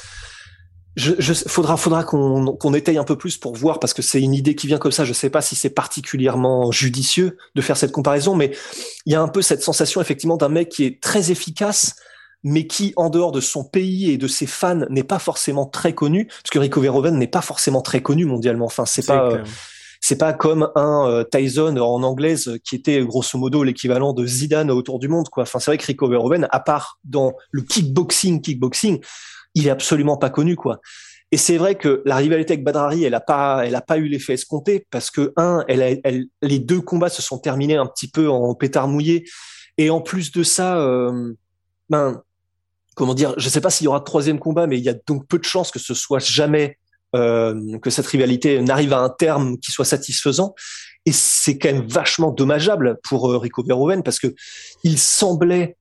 Je, 0.96 1.14
je, 1.20 1.34
faudra, 1.34 2.04
qu'on 2.04 2.74
étaye 2.74 2.98
un 2.98 3.04
peu 3.04 3.20
plus 3.20 3.38
pour 3.38 3.56
voir 3.56 3.80
parce 3.80 3.94
que 3.94 4.02
c'est 4.02 4.20
une 4.20 4.34
idée 4.34 4.56
qui 4.56 4.66
vient 4.66 4.80
comme 4.80 4.92
ça. 4.92 5.06
Je 5.06 5.14
sais 5.14 5.30
pas 5.30 5.42
si 5.42 5.56
c'est 5.56 5.70
particulièrement 5.70 6.72
judicieux 6.72 7.38
de 7.54 7.62
faire 7.62 7.78
cette 7.78 7.92
comparaison, 7.92 8.36
mais 8.36 8.58
il 9.06 9.14
y 9.14 9.16
a 9.16 9.22
un 9.22 9.28
peu 9.28 9.44
cette 9.44 9.62
sensation 9.62 10.02
effectivement 10.02 10.38
d'un 10.38 10.50
mec 10.50 10.70
qui 10.70 10.86
est 10.86 11.00
très 11.00 11.30
efficace, 11.30 11.94
mais 12.44 12.68
qui, 12.68 12.94
en 12.96 13.10
dehors 13.10 13.32
de 13.32 13.42
son 13.42 13.64
pays 13.64 14.12
et 14.12 14.18
de 14.18 14.28
ses 14.28 14.46
fans, 14.46 14.86
n'est 14.90 15.04
pas 15.04 15.20
forcément 15.20 15.66
très 15.66 15.94
connu, 15.94 16.26
parce 16.28 16.50
que 16.52 16.60
Rico 16.60 16.80
Verhoeven 16.80 17.18
n'est 17.18 17.28
pas 17.28 17.42
forcément 17.42 17.82
très 17.82 18.02
connu 18.02 18.26
mondialement. 18.26 18.66
Enfin, 18.66 18.86
c'est 18.86 19.06
pas, 19.06 19.40
c'est 20.02 20.18
pas 20.18 20.34
comme 20.34 20.72
un 20.76 21.08
euh, 21.08 21.24
Tyson 21.24 21.76
en 21.78 22.04
anglaise 22.04 22.58
qui 22.64 22.76
était 22.76 23.04
grosso 23.04 23.38
modo 23.38 23.64
l'équivalent 23.64 24.14
de 24.14 24.26
Zidane 24.26 24.72
autour 24.72 25.00
du 25.00 25.08
monde, 25.08 25.30
quoi. 25.30 25.44
Enfin, 25.44 25.60
c'est 25.60 25.72
vrai 25.72 25.78
que 25.78 25.86
Rico 25.86 26.08
Verhoeven, 26.08 26.48
à 26.52 26.60
part 26.60 27.00
dans 27.04 27.34
le 27.52 27.62
kickboxing, 27.62 28.42
kickboxing, 28.42 29.00
il 29.56 29.68
est 29.68 29.72
absolument 29.72 30.18
pas 30.18 30.30
connu, 30.30 30.56
quoi. 30.56 30.80
Et 31.32 31.38
c'est 31.38 31.58
vrai 31.58 31.76
que 31.76 32.02
la 32.06 32.16
rivalité 32.16 32.54
avec 32.54 32.64
Badrari, 32.64 33.04
elle 33.04 33.14
a 33.14 33.20
pas, 33.20 33.64
elle 33.66 33.76
a 33.76 33.82
pas 33.82 33.98
eu 33.98 34.08
l'effet 34.08 34.34
escompté 34.34 34.88
parce 34.90 35.12
que 35.12 35.32
un, 35.38 35.64
elle, 35.68 36.00
elle, 36.04 36.26
les 36.42 36.58
deux 36.58 36.82
combats 36.82 37.10
se 37.10 37.22
sont 37.22 37.38
terminés 37.38 37.76
un 37.76 37.86
petit 37.86 38.10
peu 38.10 38.30
en 38.30 38.56
pétard 38.56 38.88
mouillé. 38.88 39.26
Et 39.78 39.92
en 39.92 40.02
plus 40.02 40.32
de 40.32 40.42
ça, 40.42 40.80
euh, 40.80 41.34
ben, 41.90 42.24
comment 43.00 43.14
dire, 43.14 43.34
je 43.38 43.48
sais 43.48 43.62
pas 43.62 43.70
s'il 43.70 43.86
y 43.86 43.88
aura 43.88 44.00
de 44.00 44.04
troisième 44.04 44.40
combat, 44.40 44.68
mais 44.68 44.78
il 44.78 44.84
y 44.84 44.90
a 44.90 44.94
donc 45.08 45.26
peu 45.26 45.40
de 45.40 45.46
chances 45.46 45.72
que 45.72 45.80
ce 45.80 45.94
soit 45.94 46.20
jamais 46.20 46.78
euh, 47.16 47.80
que 47.80 47.90
cette 47.90 48.06
rivalité 48.06 48.62
n'arrive 48.62 48.92
à 48.92 49.00
un 49.00 49.08
terme 49.08 49.58
qui 49.58 49.72
soit 49.72 49.86
satisfaisant. 49.86 50.54
Et 51.06 51.14
c'est 51.14 51.58
quand 51.58 51.72
même 51.72 51.88
vachement 51.88 52.30
dommageable 52.30 53.00
pour 53.02 53.32
euh, 53.32 53.38
Rico 53.38 53.64
Verhoeven 53.64 54.04
parce 54.04 54.20
que 54.20 54.36
il 54.84 55.00
semblait 55.00 55.78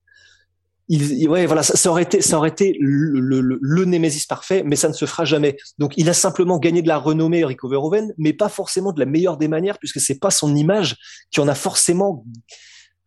il, 0.89 1.29
ouais, 1.29 1.47
voilà, 1.47 1.65
ça, 1.65 1.91
aurait 1.91 2.05
été, 2.05 2.23
ça 2.23 2.39
aurait 2.39 2.51
été 2.51 2.77
le, 2.81 3.41
le, 3.41 3.85
Némésis 3.85 4.25
parfait, 4.25 4.63
mais 4.65 4.77
ça 4.77 4.89
ne 4.89 4.95
se 4.95 5.05
fera 5.05 5.25
jamais. 5.25 5.57
Donc, 5.79 5.95
il 5.97 6.09
a 6.09 6.15
simplement 6.15 6.59
gagné 6.59 6.83
de 6.83 6.89
la 6.89 6.99
renommée, 6.99 7.45
Rico 7.45 7.69
Verhoeven, 7.69 8.15
mais 8.17 8.33
pas 8.33 8.49
forcément 8.49 8.93
de 8.93 9.01
la 9.01 9.07
meilleure 9.07 9.39
des 9.39 9.49
manières, 9.49 9.79
puisque 9.79 10.01
c'est 10.01 10.19
pas 10.19 10.31
son 10.31 10.55
image 10.55 10.97
qui 11.31 11.41
en 11.41 11.49
a 11.49 11.55
forcément, 11.55 12.25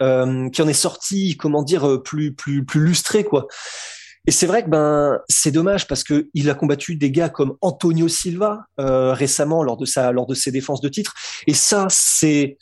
euh, 0.03 0.47
qui 0.49 0.61
en 0.61 0.67
est 0.67 0.73
sorti, 0.73 1.37
comment 1.37 1.63
dire, 1.63 2.03
plus, 2.03 2.35
plus, 2.35 2.63
plus 2.63 2.81
lustré, 2.81 3.23
quoi. 3.23 3.47
Et 4.27 4.31
c'est 4.31 4.45
vrai 4.45 4.63
que 4.63 4.69
ben 4.69 5.19
c'est 5.27 5.51
dommage 5.51 5.87
parce 5.87 6.03
que 6.03 6.29
il 6.33 6.49
a 6.49 6.53
combattu 6.53 6.95
des 6.95 7.11
gars 7.11 7.29
comme 7.29 7.55
Antonio 7.61 8.07
Silva 8.07 8.65
euh, 8.79 9.13
récemment 9.13 9.63
lors 9.63 9.77
de 9.77 9.85
sa 9.85 10.11
lors 10.11 10.27
de 10.27 10.35
ses 10.35 10.51
défenses 10.51 10.81
de 10.81 10.89
titre 10.89 11.15
et 11.47 11.55
ça 11.55 11.87
c'est 11.89 12.57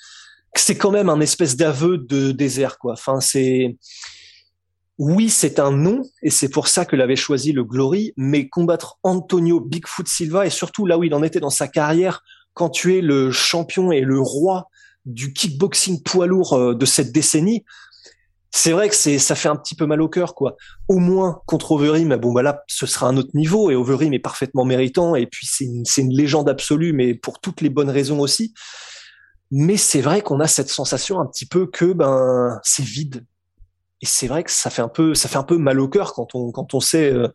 c'est 0.56 0.78
quand 0.78 0.92
même 0.92 1.10
un 1.10 1.20
espèce 1.20 1.58
d'aveu 1.58 1.98
de 1.98 2.32
désert 2.32 2.78
quoi. 2.80 2.94
Enfin 2.94 3.20
c'est 3.20 3.76
oui, 5.00 5.30
c'est 5.30 5.60
un 5.60 5.72
nom, 5.72 6.02
et 6.22 6.30
c'est 6.30 6.50
pour 6.50 6.68
ça 6.68 6.84
que 6.84 6.98
l'avait 6.98 7.16
choisi 7.16 7.54
le 7.54 7.64
Glory, 7.64 8.14
mais 8.18 8.50
combattre 8.50 9.00
Antonio 9.04 9.62
Bigfoot 9.62 10.10
Silva, 10.10 10.46
et 10.46 10.50
surtout 10.50 10.86
là 10.86 10.98
où 10.98 11.06
il 11.06 11.14
en 11.14 11.24
était 11.24 11.40
dans 11.40 11.50
sa 11.50 11.70
carrière, 11.70 12.22
quand 12.54 12.70
tu 12.70 12.98
es 12.98 13.02
le 13.02 13.32
champion 13.32 13.94
et 13.94 14.02
le 14.02 14.20
roi 14.20 14.68
du 15.06 15.32
kickboxing 15.32 16.04
poids 16.04 16.28
lourd 16.28 16.52
euh, 16.52 16.76
de 16.76 16.86
cette 16.86 17.14
décennie, 17.14 17.64
c'est 18.52 18.72
vrai 18.72 18.90
que 18.90 18.96
c'est 18.96 19.20
ça 19.20 19.36
fait 19.36 19.50
un 19.50 19.56
petit 19.56 19.76
peu 19.76 19.86
mal 19.86 20.02
au 20.02 20.10
cœur 20.10 20.36
quoi. 20.36 20.56
Au 20.88 20.98
moins 20.98 21.42
contre 21.46 21.72
Overeem, 21.74 22.16
bon 22.18 22.34
bah 22.34 22.42
là 22.42 22.64
ce 22.68 22.86
sera 22.86 23.08
un 23.08 23.18
autre 23.18 23.32
niveau 23.34 23.70
et 23.70 23.76
Overeem 23.76 24.14
est 24.14 24.20
parfaitement 24.20 24.66
méritant 24.66 25.16
et 25.16 25.28
puis 25.28 25.48
c'est 25.48 25.66
une, 25.66 25.84
une 25.98 26.14
légende 26.14 26.50
absolue 26.50 26.94
mais 26.94 27.14
pour 27.14 27.40
toutes 27.40 27.62
les 27.62 27.70
bonnes 27.70 27.90
raisons 27.90 28.20
aussi. 28.20 28.54
Mais 29.52 29.78
c'est 29.78 30.02
vrai 30.02 30.22
qu'on 30.22 30.40
a 30.40 30.48
cette 30.48 30.70
sensation 30.70 31.20
un 31.20 31.26
petit 31.26 31.46
peu 31.46 31.68
que 31.68 31.94
ben 31.94 32.60
c'est 32.64 32.84
vide, 32.84 33.26
et 34.02 34.06
c'est 34.06 34.28
vrai 34.28 34.44
que 34.44 34.52
ça 34.52 34.70
fait 34.70 34.82
un 34.82 34.88
peu, 34.88 35.14
ça 35.14 35.28
fait 35.28 35.38
un 35.38 35.44
peu 35.44 35.58
mal 35.58 35.80
au 35.80 35.90
cœur 35.90 36.14
quand 36.14 36.36
on, 36.36 36.52
quand 36.52 36.74
on 36.74 36.80
sait 36.80 37.12
euh, 37.12 37.28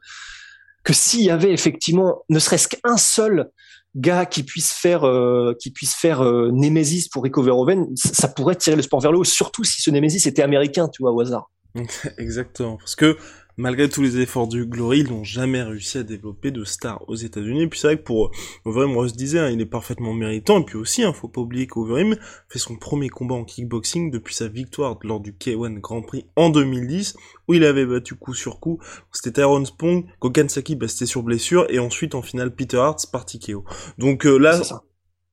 que 0.83 0.93
s'il 0.93 1.23
y 1.23 1.31
avait 1.31 1.53
effectivement, 1.53 2.25
ne 2.29 2.39
serait-ce 2.39 2.69
qu'un 2.69 2.97
seul 2.97 3.51
gars 3.97 4.27
qui 4.27 4.43
puisse 4.43 4.73
faire, 4.73 5.05
euh, 5.05 5.55
qui 5.59 5.71
puisse 5.71 5.95
faire 5.95 6.23
euh, 6.23 6.51
Nemesis 6.53 7.09
pour 7.11 7.25
Rico 7.25 7.43
Verhoeven, 7.43 7.89
ça 7.97 8.29
pourrait 8.29 8.57
tirer 8.57 8.77
le 8.77 8.83
sport 8.83 9.01
vers 9.01 9.13
le 9.13 9.19
haut, 9.19 9.25
surtout 9.25 9.65
si 9.65 9.81
ce 9.81 9.91
Nemesis 9.91 10.29
était 10.29 10.43
américain, 10.43 10.89
tu 10.89 11.03
vois, 11.03 11.13
au 11.13 11.21
hasard. 11.21 11.51
Exactement, 12.19 12.77
parce 12.77 12.97
que 12.97 13.17
malgré 13.57 13.89
tous 13.89 14.03
les 14.03 14.19
efforts 14.19 14.49
du 14.49 14.67
Glory, 14.67 15.01
ils 15.01 15.11
n'ont 15.11 15.25
jamais 15.25 15.63
réussi 15.63 15.99
à 15.99 16.03
développer 16.03 16.51
de 16.51 16.65
stars 16.65 17.05
aux 17.09 17.15
États-Unis. 17.15 17.67
Puis 17.69 17.81
c'est 17.81 17.89
vrai 17.89 17.99
que 17.99 18.03
pour 18.03 18.31
Overeem, 18.65 18.97
Ross 18.97 19.15
disait, 19.15 19.39
hein, 19.39 19.51
il 19.51 19.61
est 19.61 19.67
parfaitement 19.67 20.13
méritant. 20.13 20.61
Et 20.61 20.65
puis 20.65 20.77
aussi, 20.77 21.03
hein, 21.03 21.13
faut 21.13 21.29
pas 21.29 21.41
oublier 21.41 21.67
qu'Overeem 21.67 22.17
fait 22.49 22.59
son 22.59 22.77
premier 22.77 23.09
combat 23.09 23.35
en 23.35 23.45
kickboxing 23.45 24.11
depuis 24.11 24.35
sa 24.35 24.49
victoire 24.49 24.99
lors 25.03 25.21
du 25.21 25.33
K1 25.33 25.81
Grand 25.81 26.03
Prix 26.03 26.27
en 26.37 26.51
2010, 26.51 27.17
où 27.49 27.55
il 27.55 27.65
avait 27.65 27.87
battu 27.87 28.15
coup 28.15 28.35
sur 28.35 28.61
coup. 28.61 28.79
C'était 29.13 29.33
Tyrone 29.33 29.67
Spong, 29.67 30.07
Gokansaki, 30.21 30.77
bah, 30.77 30.89
c'était 30.89 31.07
sur 31.07 31.23
blessure, 31.23 31.67
et 31.69 31.79
ensuite 31.79 32.15
en 32.15 32.23
finale 32.23 32.55
Peter 32.55 32.79
Hart, 32.79 33.05
parti 33.11 33.39
KO. 33.39 33.65
Donc 33.99 34.27
euh, 34.27 34.39
là, 34.39 34.61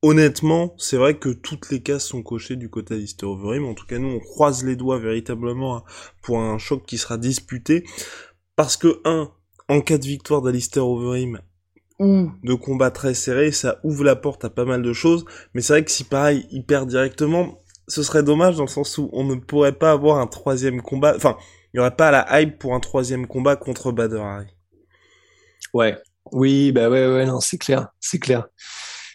honnêtement, 0.01 0.73
c'est 0.77 0.97
vrai 0.97 1.17
que 1.17 1.29
toutes 1.29 1.69
les 1.69 1.81
cases 1.81 2.05
sont 2.05 2.23
cochées 2.23 2.55
du 2.55 2.69
côté 2.69 2.97
d'Easter 2.97 3.25
Overeem. 3.25 3.65
En 3.65 3.73
tout 3.73 3.85
cas, 3.85 3.99
nous, 3.99 4.09
on 4.09 4.19
croise 4.19 4.63
les 4.63 4.75
doigts 4.75 4.99
véritablement 4.99 5.83
pour 6.21 6.39
un 6.39 6.57
choc 6.57 6.85
qui 6.85 6.97
sera 6.97 7.17
disputé. 7.17 7.85
Parce 8.55 8.77
que, 8.77 9.01
un, 9.05 9.31
en 9.69 9.81
cas 9.81 9.97
de 9.97 10.05
victoire 10.05 10.41
d'Alistair 10.41 10.87
Overeem, 10.87 11.39
ou 11.99 12.31
de 12.43 12.53
combat 12.55 12.89
très 12.89 13.13
serré, 13.13 13.51
ça 13.51 13.79
ouvre 13.83 14.03
la 14.03 14.15
porte 14.15 14.43
à 14.43 14.49
pas 14.49 14.65
mal 14.65 14.81
de 14.81 14.93
choses. 14.93 15.23
Mais 15.53 15.61
c'est 15.61 15.73
vrai 15.73 15.85
que 15.85 15.91
si 15.91 16.03
pareil, 16.03 16.47
il 16.51 16.65
perd 16.65 16.89
directement, 16.89 17.59
ce 17.87 18.01
serait 18.01 18.23
dommage 18.23 18.55
dans 18.55 18.63
le 18.63 18.69
sens 18.69 18.97
où 18.97 19.09
on 19.13 19.23
ne 19.23 19.35
pourrait 19.35 19.77
pas 19.77 19.91
avoir 19.91 20.17
un 20.17 20.27
troisième 20.27 20.81
combat. 20.81 21.15
Enfin, 21.15 21.37
il 21.73 21.77
n'y 21.77 21.79
aurait 21.79 21.95
pas 21.95 22.09
la 22.09 22.41
hype 22.41 22.57
pour 22.57 22.73
un 22.73 22.79
troisième 22.79 23.27
combat 23.27 23.55
contre 23.55 23.91
Bader 23.91 24.19
Hari. 24.19 24.47
Ouais. 25.73 25.95
Oui, 26.31 26.71
bah 26.71 26.89
ouais, 26.89 27.07
ouais, 27.07 27.25
non, 27.25 27.39
c'est 27.39 27.57
clair, 27.57 27.89
c'est 27.99 28.19
clair 28.19 28.47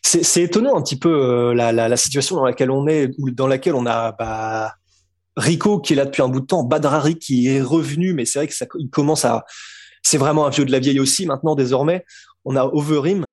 c'est 0.06 0.42
étonnant 0.42 0.76
un 0.76 0.82
petit 0.82 0.98
peu 0.98 1.10
euh, 1.10 1.54
la, 1.54 1.72
la, 1.72 1.88
la, 1.88 1.96
situation 1.96 2.36
dans 2.36 2.44
laquelle 2.44 2.70
on 2.70 2.86
est, 2.86 3.10
dans 3.18 3.48
laquelle 3.48 3.74
on 3.74 3.86
a 3.86 4.12
bah, 4.12 4.74
Rico 5.36 5.80
qui 5.80 5.94
est 5.94 5.96
là 5.96 6.04
depuis 6.04 6.22
un 6.22 6.28
bout 6.28 6.40
de 6.40 6.46
temps, 6.46 6.62
Badrari 6.62 7.18
qui 7.18 7.48
est 7.48 7.60
revenu, 7.60 8.14
mais 8.14 8.24
c'est 8.24 8.38
vrai 8.38 8.46
que 8.46 8.54
ça, 8.54 8.66
il 8.78 8.88
commence 8.88 9.24
à, 9.24 9.44
c'est 10.02 10.18
vraiment 10.18 10.46
un 10.46 10.50
vieux 10.50 10.64
de 10.64 10.70
la 10.70 10.78
vieille 10.78 11.00
aussi 11.00 11.26
maintenant 11.26 11.56
désormais. 11.56 12.04
On 12.44 12.54
a 12.54 12.64
Overeem. 12.64 13.24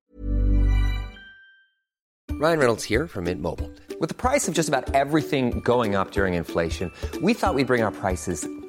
Ryan 2.40 2.58
Reynolds 2.58 2.82
here 2.82 3.06
from 3.06 3.24
Mint 3.24 3.40
Mobile. 3.40 3.70
With 4.00 4.08
the 4.08 4.16
price 4.16 4.48
of 4.48 4.54
just 4.54 4.68
about 4.68 4.92
everything 4.92 5.60
going 5.60 5.94
up 5.94 6.10
during 6.10 6.34
inflation, 6.34 6.90
we 7.22 7.32
thought 7.32 7.54
we'd 7.54 7.68
bring 7.68 7.82
our 7.82 7.92
prices 7.92 8.46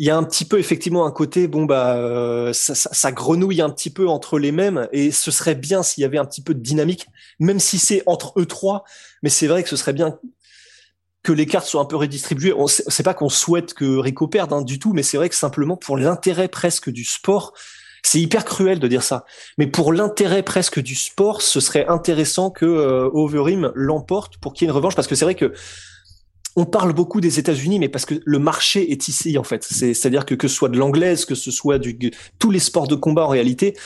il 0.00 0.06
y 0.06 0.10
a 0.10 0.16
un 0.16 0.24
petit 0.24 0.46
peu 0.46 0.58
effectivement 0.58 1.04
un 1.04 1.10
côté 1.10 1.46
bon 1.46 1.66
bah 1.66 1.94
euh, 1.94 2.54
ça, 2.54 3.12
grenouille 3.12 3.60
un 3.60 3.68
petit 3.68 3.90
peu 3.90 4.08
entre 4.08 4.38
les 4.38 4.50
mêmes 4.50 4.88
et 4.92 5.10
ce 5.10 5.30
serait 5.30 5.54
bien 5.54 5.82
s'il 5.82 6.00
y 6.00 6.04
avait 6.06 6.16
un 6.16 6.24
petit 6.24 6.40
peu 6.40 6.54
de 6.54 6.60
dynamique 6.60 7.06
même 7.38 7.60
si 7.60 7.78
c'est 7.78 8.02
entre 8.06 8.32
eux 8.40 8.46
trois 8.46 8.84
mais 9.22 9.28
c'est 9.28 9.46
vrai 9.46 9.62
que 9.62 9.68
ce 9.68 9.76
serait 9.76 9.92
bien 9.92 10.18
que 11.22 11.32
les 11.32 11.44
cartes 11.44 11.66
soient 11.66 11.82
un 11.82 11.84
peu 11.84 11.96
redistribuées. 11.96 12.54
On 12.54 12.66
c'est 12.66 13.02
pas 13.02 13.12
qu'on 13.12 13.28
souhaite 13.28 13.74
que 13.74 13.98
Rico 13.98 14.26
perde 14.26 14.54
hein, 14.54 14.62
du 14.62 14.78
tout 14.78 14.94
mais 14.94 15.02
c'est 15.02 15.18
vrai 15.18 15.28
que 15.28 15.34
simplement 15.34 15.76
pour 15.76 15.98
l'intérêt 15.98 16.48
presque 16.48 16.88
du 16.88 17.04
sport 17.04 17.52
c'est 18.02 18.22
hyper 18.22 18.46
cruel 18.46 18.78
de 18.78 18.88
dire 18.88 19.02
ça 19.02 19.26
mais 19.58 19.66
pour 19.66 19.92
l'intérêt 19.92 20.42
presque 20.42 20.80
du 20.80 20.94
sport 20.94 21.42
ce 21.42 21.60
serait 21.60 21.86
intéressant 21.88 22.50
que 22.50 22.64
euh, 22.64 23.70
l'emporte 23.74 24.38
pour 24.38 24.54
qu'il 24.54 24.64
y 24.64 24.66
ait 24.66 24.70
une 24.70 24.76
revanche 24.76 24.94
parce 24.96 25.08
que 25.08 25.14
c'est 25.14 25.26
vrai 25.26 25.34
que 25.34 25.52
on 26.56 26.64
parle 26.64 26.92
beaucoup 26.92 27.20
des 27.20 27.38
États-Unis, 27.38 27.78
mais 27.78 27.88
parce 27.88 28.04
que 28.04 28.14
le 28.24 28.38
marché 28.38 28.90
est 28.90 29.08
ici 29.08 29.38
en 29.38 29.44
fait. 29.44 29.64
C'est-à-dire 29.64 30.26
que 30.26 30.34
que 30.34 30.48
ce 30.48 30.54
soit 30.54 30.68
de 30.68 30.78
l'anglaise, 30.78 31.24
que 31.24 31.34
ce 31.34 31.50
soit 31.50 31.78
du 31.78 32.10
tous 32.38 32.50
les 32.50 32.58
sports 32.58 32.88
de 32.88 32.96
combat 32.96 33.24
en 33.24 33.28
réalité, 33.28 33.76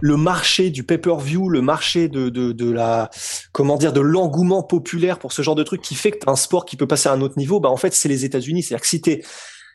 le 0.00 0.16
marché 0.16 0.70
du 0.70 0.82
pay-per-view, 0.82 1.48
le 1.48 1.62
marché 1.62 2.08
de, 2.08 2.28
de, 2.28 2.52
de 2.52 2.70
la 2.70 3.10
comment 3.52 3.76
dire 3.76 3.92
de 3.92 4.00
l'engouement 4.00 4.62
populaire 4.62 5.18
pour 5.18 5.32
ce 5.32 5.42
genre 5.42 5.54
de 5.54 5.62
truc 5.62 5.80
qui 5.82 5.94
fait 5.94 6.12
que 6.12 6.30
un 6.30 6.36
sport 6.36 6.66
qui 6.66 6.76
peut 6.76 6.86
passer 6.86 7.08
à 7.08 7.12
un 7.12 7.20
autre 7.20 7.38
niveau, 7.38 7.60
bah 7.60 7.70
en 7.70 7.76
fait 7.76 7.94
c'est 7.94 8.08
les 8.08 8.24
États-Unis. 8.24 8.62
C'est-à-dire 8.62 8.82
que 8.82 8.88
si 8.88 9.00
t'es 9.00 9.22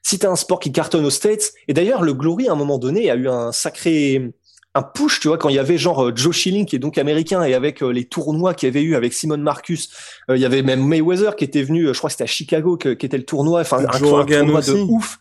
si 0.04 0.18
t'as 0.18 0.30
un 0.30 0.36
sport 0.36 0.60
qui 0.60 0.72
cartonne 0.72 1.06
aux 1.06 1.12
States, 1.12 1.54
et 1.68 1.74
d'ailleurs 1.74 2.02
le 2.02 2.14
Glory 2.14 2.48
à 2.48 2.54
un 2.54 2.56
moment 2.56 2.80
donné 2.80 3.12
a 3.12 3.16
eu 3.16 3.28
un 3.28 3.52
sacré 3.52 4.32
un 4.74 4.84
push, 4.84 5.20
tu 5.20 5.28
vois, 5.28 5.38
quand 5.38 5.50
il 5.50 5.56
y 5.56 5.60
avait 5.60 5.78
genre 5.78 6.06
euh, 6.06 6.12
Joe 6.16 6.34
Schilling 6.34 6.66
qui 6.66 6.78
est 6.78 6.80
donc 6.80 6.98
américain 6.98 7.44
et 7.44 7.54
avec 7.54 7.84
euh, 7.84 7.92
les 7.92 8.06
tournois 8.06 8.54
qu'il 8.54 8.68
y 8.68 8.72
avait 8.72 8.82
eu 8.82 8.96
avec 8.96 9.14
Simon 9.14 9.38
Marcus, 9.38 9.90
euh, 10.30 10.38
il 10.38 10.42
y 10.42 10.46
avait 10.46 10.62
même 10.62 10.86
Mayweather 10.86 11.36
qui 11.36 11.44
était 11.44 11.64
venu, 11.64 11.88
je 11.88 11.98
crois 11.98 12.10
que 12.10 12.14
c'était 12.14 12.24
à 12.24 12.28
Chicago 12.28 12.78
qui 12.78 12.90
était 12.90 13.18
le 13.18 13.26
tournoi, 13.26 13.62
enfin 13.62 13.80
un, 13.80 14.00
tournoi 14.00 14.26
de 14.62 14.72
ouf. 14.74 15.20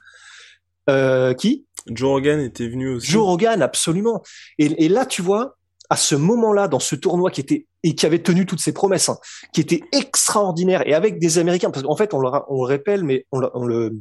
qui? 1.36 1.66
Joe 1.86 2.10
Rogan 2.10 2.40
était 2.40 2.68
venu 2.68 2.94
aussi. 2.94 3.10
Joe 3.10 3.24
Rogan, 3.24 3.62
absolument. 3.62 4.22
Et, 4.58 4.84
et 4.84 4.88
là, 4.88 5.06
tu 5.06 5.22
vois, 5.22 5.56
à 5.88 5.96
ce 5.96 6.14
moment-là, 6.14 6.68
dans 6.68 6.78
ce 6.78 6.94
tournoi 6.94 7.30
qui 7.30 7.40
était 7.40 7.66
et 7.82 7.94
qui 7.94 8.04
avait 8.04 8.22
tenu 8.22 8.44
toutes 8.44 8.60
ses 8.60 8.72
promesses, 8.72 9.08
hein, 9.08 9.18
qui 9.54 9.62
était 9.62 9.80
extraordinaire 9.92 10.86
et 10.86 10.94
avec 10.94 11.18
des 11.18 11.38
Américains, 11.38 11.70
parce 11.70 11.84
qu'en 11.84 11.96
fait, 11.96 12.12
on 12.12 12.20
le, 12.20 12.28
on 12.48 12.62
le 12.62 12.68
répète, 12.68 13.02
mais 13.02 13.26
on 13.32 13.40
on 13.54 13.64
le 13.64 13.98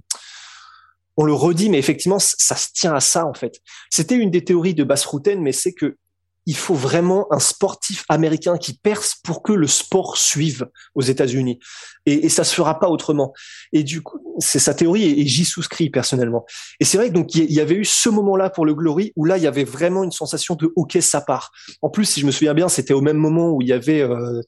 on 1.19 1.25
le 1.25 1.33
redit, 1.33 1.69
mais 1.69 1.77
effectivement, 1.77 2.17
ça 2.17 2.55
se 2.55 2.69
tient 2.73 2.95
à 2.95 3.01
ça 3.01 3.25
en 3.25 3.33
fait. 3.33 3.59
C'était 3.89 4.15
une 4.15 4.31
des 4.31 4.45
théories 4.45 4.73
de 4.73 4.85
Basse-Routaine, 4.85 5.41
mais 5.41 5.51
c'est 5.51 5.73
que 5.73 5.97
il 6.45 6.55
faut 6.55 6.75
vraiment 6.75 7.27
un 7.31 7.39
sportif 7.39 8.05
américain 8.07 8.57
qui 8.57 8.73
perce 8.73 9.15
pour 9.21 9.43
que 9.43 9.51
le 9.51 9.67
sport 9.67 10.17
suive 10.17 10.67
aux 10.95 11.01
États-Unis. 11.01 11.59
Et, 12.05 12.25
et 12.25 12.29
ça 12.29 12.45
se 12.45 12.55
fera 12.55 12.79
pas 12.79 12.87
autrement. 12.87 13.33
Et 13.73 13.83
du 13.83 14.01
coup, 14.01 14.19
c'est 14.39 14.59
sa 14.59 14.73
théorie 14.73 15.03
et, 15.03 15.27
j'y 15.27 15.43
souscris 15.43 15.89
personnellement. 15.89 16.45
Et 16.79 16.85
c'est 16.85 16.97
vrai 16.97 17.09
que 17.09 17.13
donc 17.13 17.35
il 17.35 17.51
y 17.51 17.59
avait 17.59 17.75
eu 17.75 17.85
ce 17.85 18.07
moment-là 18.07 18.49
pour 18.49 18.65
le 18.65 18.73
Glory 18.73 19.11
où 19.17 19.25
là 19.25 19.35
il 19.35 19.43
y 19.43 19.47
avait 19.47 19.65
vraiment 19.65 20.05
une 20.05 20.13
sensation 20.13 20.55
de 20.55 20.71
ok 20.77 20.97
ça 21.01 21.19
part. 21.19 21.51
En 21.81 21.89
plus, 21.89 22.05
si 22.05 22.21
je 22.21 22.25
me 22.25 22.31
souviens 22.31 22.53
bien, 22.53 22.69
c'était 22.69 22.93
au 22.93 23.01
même 23.01 23.17
moment 23.17 23.51
où 23.51 23.61
il 23.61 23.67
y 23.67 23.73
avait 23.73 24.01
euh, 24.01 24.41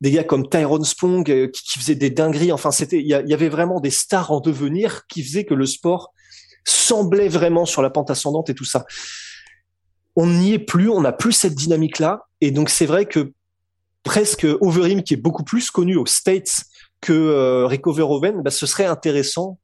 des 0.00 0.10
gars 0.10 0.24
comme 0.24 0.48
Tyrone 0.48 0.84
Spong 0.84 1.30
euh, 1.30 1.48
qui, 1.48 1.62
qui, 1.62 1.78
faisaient 1.78 1.94
des 1.94 2.10
dingueries. 2.10 2.52
Enfin, 2.52 2.70
c'était, 2.70 3.00
il 3.00 3.06
y, 3.06 3.14
avait 3.14 3.48
vraiment 3.48 3.80
des 3.80 3.90
stars 3.90 4.30
en 4.30 4.40
devenir 4.40 5.06
qui 5.08 5.22
faisaient 5.22 5.44
que 5.44 5.54
le 5.54 5.66
sport 5.66 6.12
semblait 6.64 7.28
vraiment 7.28 7.64
sur 7.64 7.82
la 7.82 7.90
pente 7.90 8.10
ascendante 8.10 8.50
et 8.50 8.54
tout 8.54 8.64
ça. 8.64 8.84
On 10.16 10.26
n'y 10.26 10.52
est 10.52 10.58
plus, 10.58 10.88
on 10.88 11.00
n'a 11.00 11.12
plus 11.12 11.32
cette 11.32 11.54
dynamique-là. 11.54 12.26
Et 12.40 12.50
donc, 12.50 12.70
c'est 12.70 12.86
vrai 12.86 13.06
que 13.06 13.32
presque 14.04 14.46
Overeem, 14.60 15.02
qui 15.02 15.14
est 15.14 15.18
beaucoup 15.18 15.44
plus 15.44 15.70
connu 15.70 15.96
aux 15.96 16.06
States 16.06 16.64
que 17.00 17.12
euh, 17.12 17.66
Rico 17.66 17.92
Verhoeven, 17.92 18.42
bah, 18.42 18.50
ce 18.50 18.66
serait 18.66 18.86
intéressant 18.86 19.58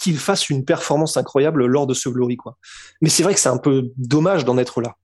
qu'il 0.00 0.18
fasse 0.18 0.48
une 0.48 0.64
performance 0.64 1.16
incroyable 1.16 1.66
lors 1.66 1.86
de 1.86 1.94
ce 1.94 2.08
Glory, 2.08 2.36
quoi. 2.36 2.56
Mais 3.02 3.10
c'est 3.10 3.22
vrai 3.22 3.34
que 3.34 3.40
c'est 3.40 3.50
un 3.50 3.58
peu 3.58 3.90
dommage 3.96 4.44
d'en 4.44 4.56
être 4.56 4.80
là. 4.80 4.96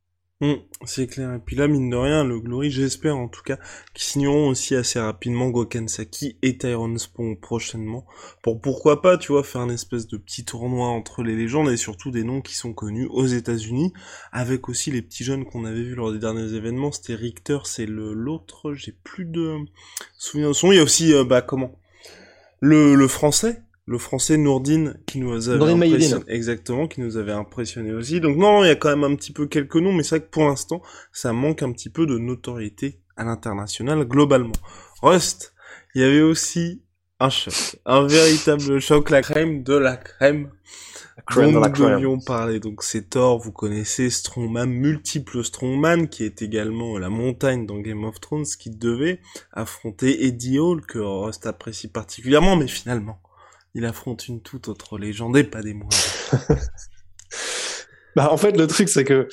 Mm, 0.42 0.56
c'est 0.84 1.06
clair. 1.06 1.32
Et 1.32 1.38
puis 1.38 1.56
là, 1.56 1.66
mine 1.66 1.88
de 1.88 1.96
rien, 1.96 2.22
le 2.22 2.38
Glory, 2.40 2.70
j'espère 2.70 3.16
en 3.16 3.26
tout 3.26 3.42
cas, 3.42 3.56
qu'ils 3.94 4.04
signeront 4.04 4.48
aussi 4.48 4.74
assez 4.74 5.00
rapidement 5.00 5.48
Goken 5.48 5.88
Saki 5.88 6.36
et 6.42 6.58
Tyron 6.58 6.98
Spong 6.98 7.40
prochainement. 7.40 8.04
Pour 8.42 8.60
pourquoi 8.60 9.00
pas, 9.00 9.16
tu 9.16 9.32
vois, 9.32 9.42
faire 9.44 9.62
un 9.62 9.70
espèce 9.70 10.06
de 10.06 10.18
petit 10.18 10.44
tournoi 10.44 10.88
entre 10.88 11.22
les 11.22 11.34
légendes 11.36 11.70
et 11.70 11.78
surtout 11.78 12.10
des 12.10 12.22
noms 12.22 12.42
qui 12.42 12.54
sont 12.54 12.74
connus 12.74 13.06
aux 13.06 13.26
États-Unis, 13.26 13.94
avec 14.30 14.68
aussi 14.68 14.90
les 14.90 15.00
petits 15.00 15.24
jeunes 15.24 15.46
qu'on 15.46 15.64
avait 15.64 15.82
vus 15.82 15.94
lors 15.94 16.12
des 16.12 16.18
derniers 16.18 16.52
événements. 16.52 16.92
C'était 16.92 17.14
Richter, 17.14 17.60
c'est 17.64 17.86
l'autre, 17.86 18.74
j'ai 18.74 18.92
plus 18.92 19.24
de 19.24 19.56
souvenirs 20.18 20.50
de 20.50 20.54
son. 20.54 20.70
Il 20.70 20.76
y 20.76 20.80
a 20.80 20.82
aussi, 20.82 21.14
euh, 21.14 21.24
bah 21.24 21.40
comment? 21.40 21.72
Le, 22.60 22.94
le 22.94 23.08
français? 23.08 23.62
Le 23.86 23.98
français 23.98 24.36
Nourdine 24.36 24.98
qui 25.06 25.20
nous 25.20 25.48
avait 25.48 25.72
impressionné, 25.72 26.24
exactement, 26.26 26.88
qui 26.88 27.00
nous 27.00 27.16
avait 27.16 27.32
impressionné 27.32 27.92
aussi. 27.92 28.20
Donc 28.20 28.36
non, 28.36 28.64
il 28.64 28.68
y 28.68 28.70
a 28.70 28.74
quand 28.74 28.88
même 28.88 29.04
un 29.04 29.14
petit 29.14 29.32
peu 29.32 29.46
quelques 29.46 29.76
noms, 29.76 29.92
mais 29.92 30.02
c'est 30.02 30.16
vrai 30.16 30.26
que 30.26 30.30
pour 30.30 30.44
l'instant, 30.44 30.82
ça 31.12 31.32
manque 31.32 31.62
un 31.62 31.72
petit 31.72 31.88
peu 31.88 32.04
de 32.04 32.18
notoriété 32.18 33.00
à 33.16 33.24
l'international 33.24 34.04
globalement. 34.04 34.52
Rust, 35.02 35.54
il 35.94 36.02
y 36.02 36.04
avait 36.04 36.20
aussi 36.20 36.82
un 37.20 37.30
choc, 37.30 37.54
un 37.86 38.06
véritable 38.06 38.80
choc, 38.80 39.10
la 39.10 39.22
crème 39.22 39.62
de 39.62 39.74
la 39.74 39.96
crème. 39.96 40.50
dont 41.34 41.50
nous 41.50 41.60
devions 41.60 42.18
parler. 42.18 42.58
Donc 42.58 42.82
c'est 42.82 43.10
Thor, 43.10 43.38
vous 43.38 43.52
connaissez 43.52 44.10
Strongman, 44.10 44.66
multiple 44.66 45.44
Strongman, 45.44 46.08
qui 46.08 46.24
est 46.24 46.42
également 46.42 46.98
la 46.98 47.08
montagne 47.08 47.66
dans 47.66 47.78
Game 47.78 48.04
of 48.04 48.20
Thrones, 48.20 48.44
qui 48.58 48.70
devait 48.70 49.20
affronter 49.52 50.26
Eddie 50.26 50.58
Hall, 50.58 50.84
que 50.84 50.98
Rust 50.98 51.46
apprécie 51.46 51.88
particulièrement, 51.88 52.56
mais 52.56 52.68
finalement, 52.68 53.20
il 53.76 53.85
affronte 53.85 54.26
une 54.26 54.40
toute 54.40 54.68
autre 54.68 54.97
légende 54.97 55.37
et 55.37 55.45
pas 55.45 55.61
des 55.61 55.75
moindres. 55.75 55.95
bah, 58.16 58.33
en 58.33 58.38
fait, 58.38 58.56
le 58.56 58.66
truc, 58.66 58.88
c'est 58.88 59.04
que, 59.04 59.28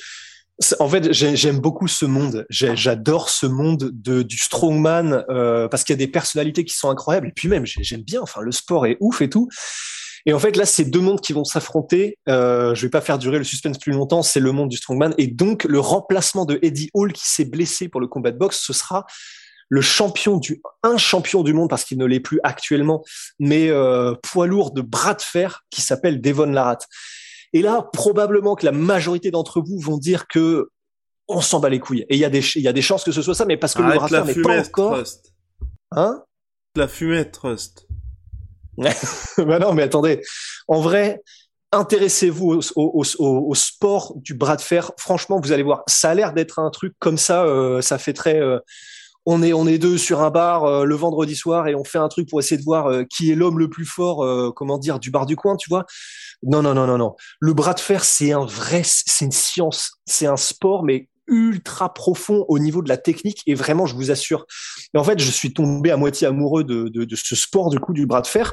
en 0.78 0.88
fait, 0.88 1.14
j'aime 1.14 1.60
beaucoup 1.60 1.88
ce 1.88 2.04
monde. 2.04 2.44
J'adore 2.50 3.30
ce 3.30 3.46
monde 3.46 3.90
de, 3.90 4.22
du 4.22 4.36
strongman 4.36 5.24
euh, 5.30 5.66
parce 5.68 5.82
qu'il 5.82 5.94
y 5.94 5.98
a 5.98 6.04
des 6.04 6.12
personnalités 6.12 6.62
qui 6.66 6.76
sont 6.76 6.90
incroyables. 6.90 7.28
Et 7.28 7.32
puis 7.32 7.48
même, 7.48 7.64
j'aime 7.64 8.02
bien. 8.02 8.20
Enfin, 8.20 8.42
le 8.42 8.52
sport 8.52 8.84
est 8.84 8.98
ouf 9.00 9.22
et 9.22 9.30
tout. 9.30 9.48
Et 10.26 10.34
en 10.34 10.38
fait, 10.38 10.58
là, 10.58 10.66
c'est 10.66 10.84
deux 10.84 11.00
mondes 11.00 11.22
qui 11.22 11.32
vont 11.32 11.44
s'affronter. 11.44 12.18
Euh, 12.28 12.74
je 12.74 12.82
vais 12.82 12.90
pas 12.90 13.00
faire 13.00 13.18
durer 13.18 13.38
le 13.38 13.44
suspense 13.44 13.78
plus 13.78 13.92
longtemps. 13.92 14.22
C'est 14.22 14.40
le 14.40 14.52
monde 14.52 14.68
du 14.68 14.76
strongman 14.76 15.14
et 15.16 15.26
donc 15.26 15.64
le 15.64 15.80
remplacement 15.80 16.44
de 16.44 16.58
Eddie 16.60 16.90
Hall 16.92 17.14
qui 17.14 17.26
s'est 17.26 17.46
blessé 17.46 17.88
pour 17.88 18.00
le 18.00 18.08
combat 18.08 18.30
de 18.30 18.38
boxe, 18.38 18.62
ce 18.62 18.74
sera 18.74 19.06
le 19.68 19.80
champion 19.80 20.36
du 20.36 20.60
un 20.82 20.96
champion 20.96 21.42
du 21.42 21.52
monde 21.52 21.68
parce 21.68 21.84
qu'il 21.84 21.98
ne 21.98 22.04
l'est 22.04 22.20
plus 22.20 22.40
actuellement, 22.42 23.02
mais 23.38 23.70
euh, 23.70 24.14
poids 24.22 24.46
lourd 24.46 24.72
de 24.72 24.82
bras 24.82 25.14
de 25.14 25.22
fer 25.22 25.64
qui 25.70 25.80
s'appelle 25.80 26.20
Devon 26.20 26.46
Larat. 26.46 26.78
Et 27.52 27.62
là, 27.62 27.88
probablement 27.92 28.56
que 28.56 28.66
la 28.66 28.72
majorité 28.72 29.30
d'entre 29.30 29.60
vous 29.60 29.78
vont 29.78 29.98
dire 29.98 30.26
que 30.26 30.70
on 31.28 31.40
s'en 31.40 31.60
bat 31.60 31.70
les 31.70 31.80
couilles. 31.80 32.04
Et 32.08 32.16
il 32.16 32.18
y 32.18 32.24
a 32.24 32.30
des 32.30 32.44
il 32.56 32.62
y 32.62 32.68
a 32.68 32.72
des 32.72 32.82
chances 32.82 33.04
que 33.04 33.12
ce 33.12 33.22
soit 33.22 33.34
ça, 33.34 33.46
mais 33.46 33.56
parce 33.56 33.74
que 33.74 33.82
le 33.82 33.94
bras 33.94 34.08
de 34.08 34.14
fer 34.14 34.24
n'est 34.24 34.42
pas 34.42 34.60
encore. 34.60 34.94
Trust. 34.94 35.32
Hein 35.92 36.22
La 36.76 36.88
fumette, 36.88 37.32
Trust. 37.32 37.86
bah 39.38 39.58
non, 39.58 39.72
mais 39.72 39.84
attendez. 39.84 40.20
En 40.66 40.80
vrai, 40.80 41.22
intéressez-vous 41.72 42.60
au, 42.76 43.54
sport 43.54 44.14
du 44.16 44.34
bras 44.34 44.56
de 44.56 44.62
fer. 44.62 44.92
Franchement, 44.98 45.40
vous 45.40 45.52
allez 45.52 45.62
voir, 45.62 45.82
ça 45.86 46.10
a 46.10 46.14
l'air 46.14 46.32
d'être 46.32 46.58
un 46.58 46.70
truc 46.70 46.94
comme 46.98 47.18
ça. 47.18 47.44
Euh, 47.44 47.80
ça 47.80 47.98
fait 47.98 48.12
très. 48.12 48.40
Euh, 48.40 48.58
on 49.26 49.42
est 49.42 49.52
on 49.52 49.66
est 49.66 49.78
deux 49.78 49.98
sur 49.98 50.22
un 50.22 50.30
bar 50.30 50.64
euh, 50.64 50.84
le 50.84 50.94
vendredi 50.94 51.34
soir 51.34 51.68
et 51.68 51.74
on 51.74 51.84
fait 51.84 51.98
un 51.98 52.08
truc 52.08 52.28
pour 52.28 52.40
essayer 52.40 52.58
de 52.58 52.64
voir 52.64 52.86
euh, 52.86 53.04
qui 53.04 53.30
est 53.30 53.34
l'homme 53.34 53.58
le 53.58 53.70
plus 53.70 53.86
fort, 53.86 54.24
euh, 54.24 54.52
comment 54.54 54.78
dire, 54.78 54.98
du 54.98 55.10
bar 55.10 55.26
du 55.26 55.36
coin, 55.36 55.56
tu 55.56 55.68
vois. 55.68 55.84
Non 56.42 56.62
non 56.62 56.74
non 56.74 56.86
non 56.86 56.98
non. 56.98 57.14
Le 57.40 57.54
bras 57.54 57.74
de 57.74 57.80
fer, 57.80 58.04
c'est 58.04 58.32
un 58.32 58.44
vrai, 58.44 58.82
c'est 58.84 59.24
une 59.24 59.32
science, 59.32 59.92
c'est 60.04 60.26
un 60.26 60.36
sport, 60.36 60.84
mais 60.84 61.08
ultra 61.26 61.94
profond 61.94 62.44
au 62.48 62.58
niveau 62.58 62.82
de 62.82 62.88
la 62.90 62.98
technique 62.98 63.42
et 63.46 63.54
vraiment 63.54 63.86
je 63.86 63.94
vous 63.94 64.10
assure 64.10 64.44
et 64.92 64.98
en 64.98 65.04
fait 65.04 65.18
je 65.18 65.30
suis 65.30 65.54
tombé 65.54 65.90
à 65.90 65.96
moitié 65.96 66.26
amoureux 66.26 66.64
de, 66.64 66.90
de, 66.90 67.06
de, 67.06 67.16
ce 67.16 67.34
sport 67.34 67.70
du 67.70 67.80
coup 67.80 67.94
du 67.94 68.04
bras 68.04 68.20
de 68.20 68.26
fer 68.26 68.52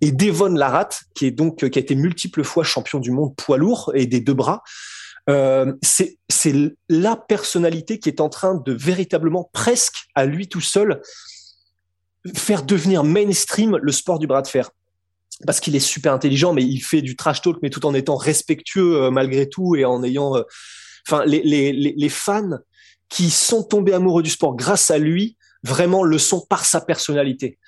et 0.00 0.12
Devon 0.12 0.50
Larat 0.50 0.90
qui 1.16 1.26
est 1.26 1.32
donc 1.32 1.68
qui 1.68 1.78
a 1.80 1.82
été 1.82 1.96
multiple 1.96 2.44
fois 2.44 2.62
champion 2.62 3.00
du 3.00 3.10
monde 3.10 3.34
poids 3.34 3.58
lourd 3.58 3.90
et 3.96 4.06
des 4.06 4.20
deux 4.20 4.34
bras 4.34 4.62
euh, 5.30 5.72
c'est 5.82 6.18
la 6.88 7.16
personnalité 7.16 7.98
qui 7.98 8.08
est 8.08 8.20
en 8.20 8.28
train 8.28 8.54
de 8.54 8.72
véritablement 8.72 9.48
presque 9.52 10.06
à 10.14 10.24
lui 10.24 10.48
tout 10.48 10.60
seul 10.60 11.00
faire 12.34 12.62
devenir 12.62 13.04
mainstream 13.04 13.78
le 13.80 13.92
sport 13.92 14.18
du 14.18 14.26
bras 14.26 14.42
de 14.42 14.48
fer. 14.48 14.70
Parce 15.46 15.60
qu'il 15.60 15.76
est 15.76 15.80
super 15.80 16.12
intelligent 16.12 16.52
mais 16.52 16.64
il 16.64 16.80
fait 16.80 17.02
du 17.02 17.16
trash 17.16 17.40
talk 17.40 17.58
mais 17.62 17.70
tout 17.70 17.86
en 17.86 17.94
étant 17.94 18.16
respectueux 18.16 19.02
euh, 19.02 19.10
malgré 19.10 19.48
tout 19.48 19.76
et 19.76 19.84
en 19.84 20.02
ayant 20.02 20.36
euh, 20.36 20.42
enfin 21.06 21.24
les, 21.24 22.08
fans 22.08 22.58
qui 23.08 23.30
sont 23.30 23.62
tombés 23.62 23.92
amoureux 23.92 24.22
du 24.22 24.30
sport 24.30 24.56
grâce 24.56 24.90
à 24.90 24.98
lui 24.98 25.36
vraiment 25.62 26.02
le 26.02 26.18
sont 26.18 26.44
par 26.48 26.64
sa 26.64 26.80
personnalité. 26.80 27.58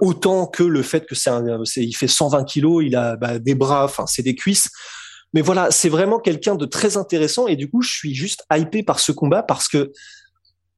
Autant 0.00 0.46
que 0.46 0.62
le 0.62 0.82
fait 0.82 1.04
que 1.04 1.14
c'est 1.14 1.84
il 1.84 1.92
fait 1.92 2.08
120 2.08 2.44
kilos 2.44 2.82
il 2.86 2.96
a 2.96 3.16
bah, 3.16 3.38
des 3.38 3.54
bras 3.54 3.84
enfin 3.84 4.06
c'est 4.06 4.22
des 4.22 4.34
cuisses 4.34 4.70
mais 5.34 5.42
voilà, 5.42 5.70
c'est 5.70 5.88
vraiment 5.88 6.18
quelqu'un 6.18 6.54
de 6.54 6.64
très 6.64 6.96
intéressant 6.96 7.46
et 7.46 7.56
du 7.56 7.70
coup, 7.70 7.82
je 7.82 7.90
suis 7.90 8.14
juste 8.14 8.44
hypé 8.52 8.82
par 8.82 9.00
ce 9.00 9.12
combat 9.12 9.42
parce 9.42 9.68
que 9.68 9.92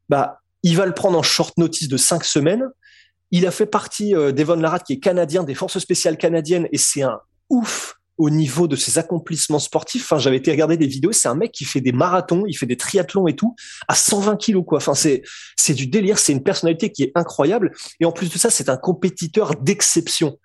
bah 0.09 0.41
il 0.63 0.77
va 0.77 0.87
le 0.87 0.93
prendre 0.93 1.19
en 1.19 1.23
short 1.23 1.57
notice 1.57 1.89
de 1.89 1.97
cinq 1.97 2.25
semaines. 2.25 2.69
Il 3.31 3.47
a 3.47 3.51
fait 3.51 3.67
partie 3.67 4.15
euh, 4.15 4.33
d'Evon 4.33 4.57
Larat 4.57 4.81
qui 4.81 4.95
est 4.95 4.99
canadien 4.99 5.45
des 5.45 5.55
forces 5.55 5.79
spéciales 5.79 6.19
canadiennes 6.19 6.69
et 6.73 6.79
c'est 6.79 7.03
un 7.03 7.21
ouf 7.49 7.95
au 8.19 8.29
niveau 8.29 8.69
de 8.69 8.77
ses 8.77 8.99
accomplissements 8.99 9.61
sportifs. 9.61 10.03
Enfin, 10.03 10.19
j'avais 10.19 10.37
été 10.37 10.51
regarder 10.51 10.77
des 10.77 10.87
vidéos, 10.87 11.13
c'est 11.13 11.29
un 11.29 11.35
mec 11.35 11.53
qui 11.53 11.65
fait 11.65 11.81
des 11.81 11.93
marathons, 11.93 12.45
il 12.47 12.53
fait 12.53 12.67
des 12.67 12.77
triathlons 12.77 13.27
et 13.29 13.35
tout 13.35 13.55
à 13.89 13.95
120 13.95 14.37
kilos 14.37 14.65
quoi. 14.67 14.79
Enfin, 14.79 14.95
c'est 14.95 15.23
c'est 15.57 15.73
du 15.73 15.87
délire, 15.87 16.19
c'est 16.19 16.33
une 16.33 16.43
personnalité 16.43 16.93
qui 16.93 17.05
est 17.05 17.13
incroyable 17.15 17.73
et 18.01 18.05
en 18.05 18.13
plus 18.13 18.31
de 18.31 18.37
ça, 18.37 18.51
c'est 18.51 18.69
un 18.69 18.77
compétiteur 18.77 19.55
d'exception. 19.55 20.39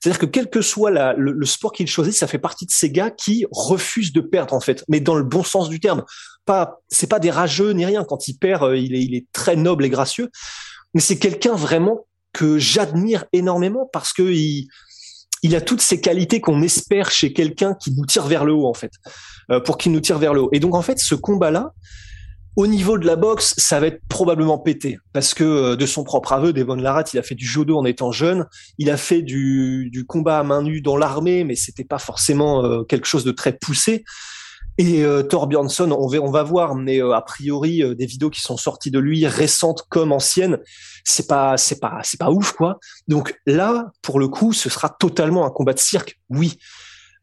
C'est-à-dire 0.00 0.18
que 0.18 0.26
quel 0.26 0.50
que 0.50 0.60
soit 0.60 0.90
le, 1.16 1.44
sport 1.44 1.72
qu'il 1.72 1.86
choisit, 1.86 2.14
ça 2.14 2.26
fait 2.26 2.38
partie 2.38 2.66
de 2.66 2.70
ces 2.70 2.90
gars 2.90 3.10
qui 3.10 3.46
refusent 3.50 4.12
de 4.12 4.20
perdre 4.20 4.54
en 4.54 4.60
fait, 4.60 4.84
mais 4.88 5.00
dans 5.00 5.14
le 5.14 5.24
bon 5.24 5.42
sens 5.42 5.68
du 5.68 5.80
terme. 5.80 6.04
Pas, 6.44 6.80
c'est 6.88 7.08
pas 7.08 7.18
des 7.18 7.30
rageux 7.30 7.72
ni 7.72 7.84
rien. 7.84 8.04
Quand 8.04 8.28
il 8.28 8.34
perd, 8.34 8.62
euh, 8.62 8.76
il 8.76 9.14
est, 9.14 9.26
très 9.32 9.56
noble 9.56 9.84
et 9.84 9.90
gracieux. 9.90 10.30
Mais 10.94 11.00
c'est 11.00 11.18
quelqu'un 11.18 11.54
vraiment 11.54 12.06
que 12.32 12.58
j'admire 12.58 13.24
énormément 13.32 13.88
parce 13.92 14.12
que 14.12 14.22
il, 14.22 14.68
il 15.42 15.56
a 15.56 15.60
toutes 15.60 15.80
ces 15.80 16.00
qualités 16.00 16.40
qu'on 16.40 16.62
espère 16.62 17.10
chez 17.10 17.32
quelqu'un 17.32 17.74
qui 17.74 17.92
nous 17.92 18.06
tire 18.06 18.26
vers 18.26 18.44
le 18.44 18.52
haut 18.52 18.66
en 18.66 18.74
fait, 18.74 18.92
euh, 19.50 19.60
pour 19.60 19.78
qu'il 19.78 19.92
nous 19.92 20.00
tire 20.00 20.18
vers 20.18 20.34
le 20.34 20.42
haut. 20.42 20.50
Et 20.52 20.60
donc 20.60 20.74
en 20.74 20.82
fait, 20.82 20.98
ce 20.98 21.14
combat-là, 21.14 21.72
au 22.56 22.66
niveau 22.66 22.96
de 22.96 23.06
la 23.06 23.16
boxe, 23.16 23.54
ça 23.58 23.78
va 23.80 23.88
être 23.88 24.00
probablement 24.08 24.58
pété 24.58 24.98
parce 25.12 25.34
que 25.34 25.44
euh, 25.44 25.76
de 25.76 25.84
son 25.84 26.04
propre 26.04 26.32
aveu, 26.32 26.54
Devon 26.54 26.74
Larat, 26.74 27.04
il 27.12 27.18
a 27.18 27.22
fait 27.22 27.34
du 27.34 27.46
judo 27.46 27.76
en 27.76 27.84
étant 27.84 28.12
jeune, 28.12 28.46
il 28.78 28.90
a 28.90 28.96
fait 28.96 29.20
du, 29.20 29.90
du 29.92 30.06
combat 30.06 30.38
à 30.38 30.42
main 30.42 30.62
nue 30.62 30.80
dans 30.80 30.96
l'armée, 30.96 31.44
mais 31.44 31.54
c'était 31.54 31.84
pas 31.84 31.98
forcément 31.98 32.64
euh, 32.64 32.82
quelque 32.82 33.06
chose 33.06 33.24
de 33.24 33.30
très 33.30 33.52
poussé. 33.52 34.04
Et 34.78 35.04
euh, 35.04 35.22
Thor 35.22 35.46
Bjornsson, 35.46 35.90
on 35.90 36.06
va, 36.06 36.18
on 36.18 36.30
va 36.30 36.42
voir, 36.42 36.74
mais 36.74 37.00
a 37.00 37.20
priori 37.20 37.82
des 37.94 38.06
vidéos 38.06 38.30
qui 38.30 38.40
sont 38.40 38.56
sorties 38.56 38.90
de 38.90 38.98
lui, 38.98 39.26
récentes 39.26 39.84
comme 39.88 40.12
anciennes, 40.12 40.58
c'est 41.04 41.26
pas, 41.26 41.56
c'est 41.58 41.78
pas, 41.78 42.00
c'est 42.04 42.18
pas 42.18 42.30
ouf 42.30 42.52
quoi. 42.52 42.78
Donc 43.06 43.38
là, 43.46 43.92
pour 44.02 44.18
le 44.18 44.28
coup, 44.28 44.52
ce 44.52 44.70
sera 44.70 44.88
totalement 44.88 45.46
un 45.46 45.50
combat 45.50 45.72
de 45.74 45.78
cirque, 45.78 46.18
oui 46.30 46.58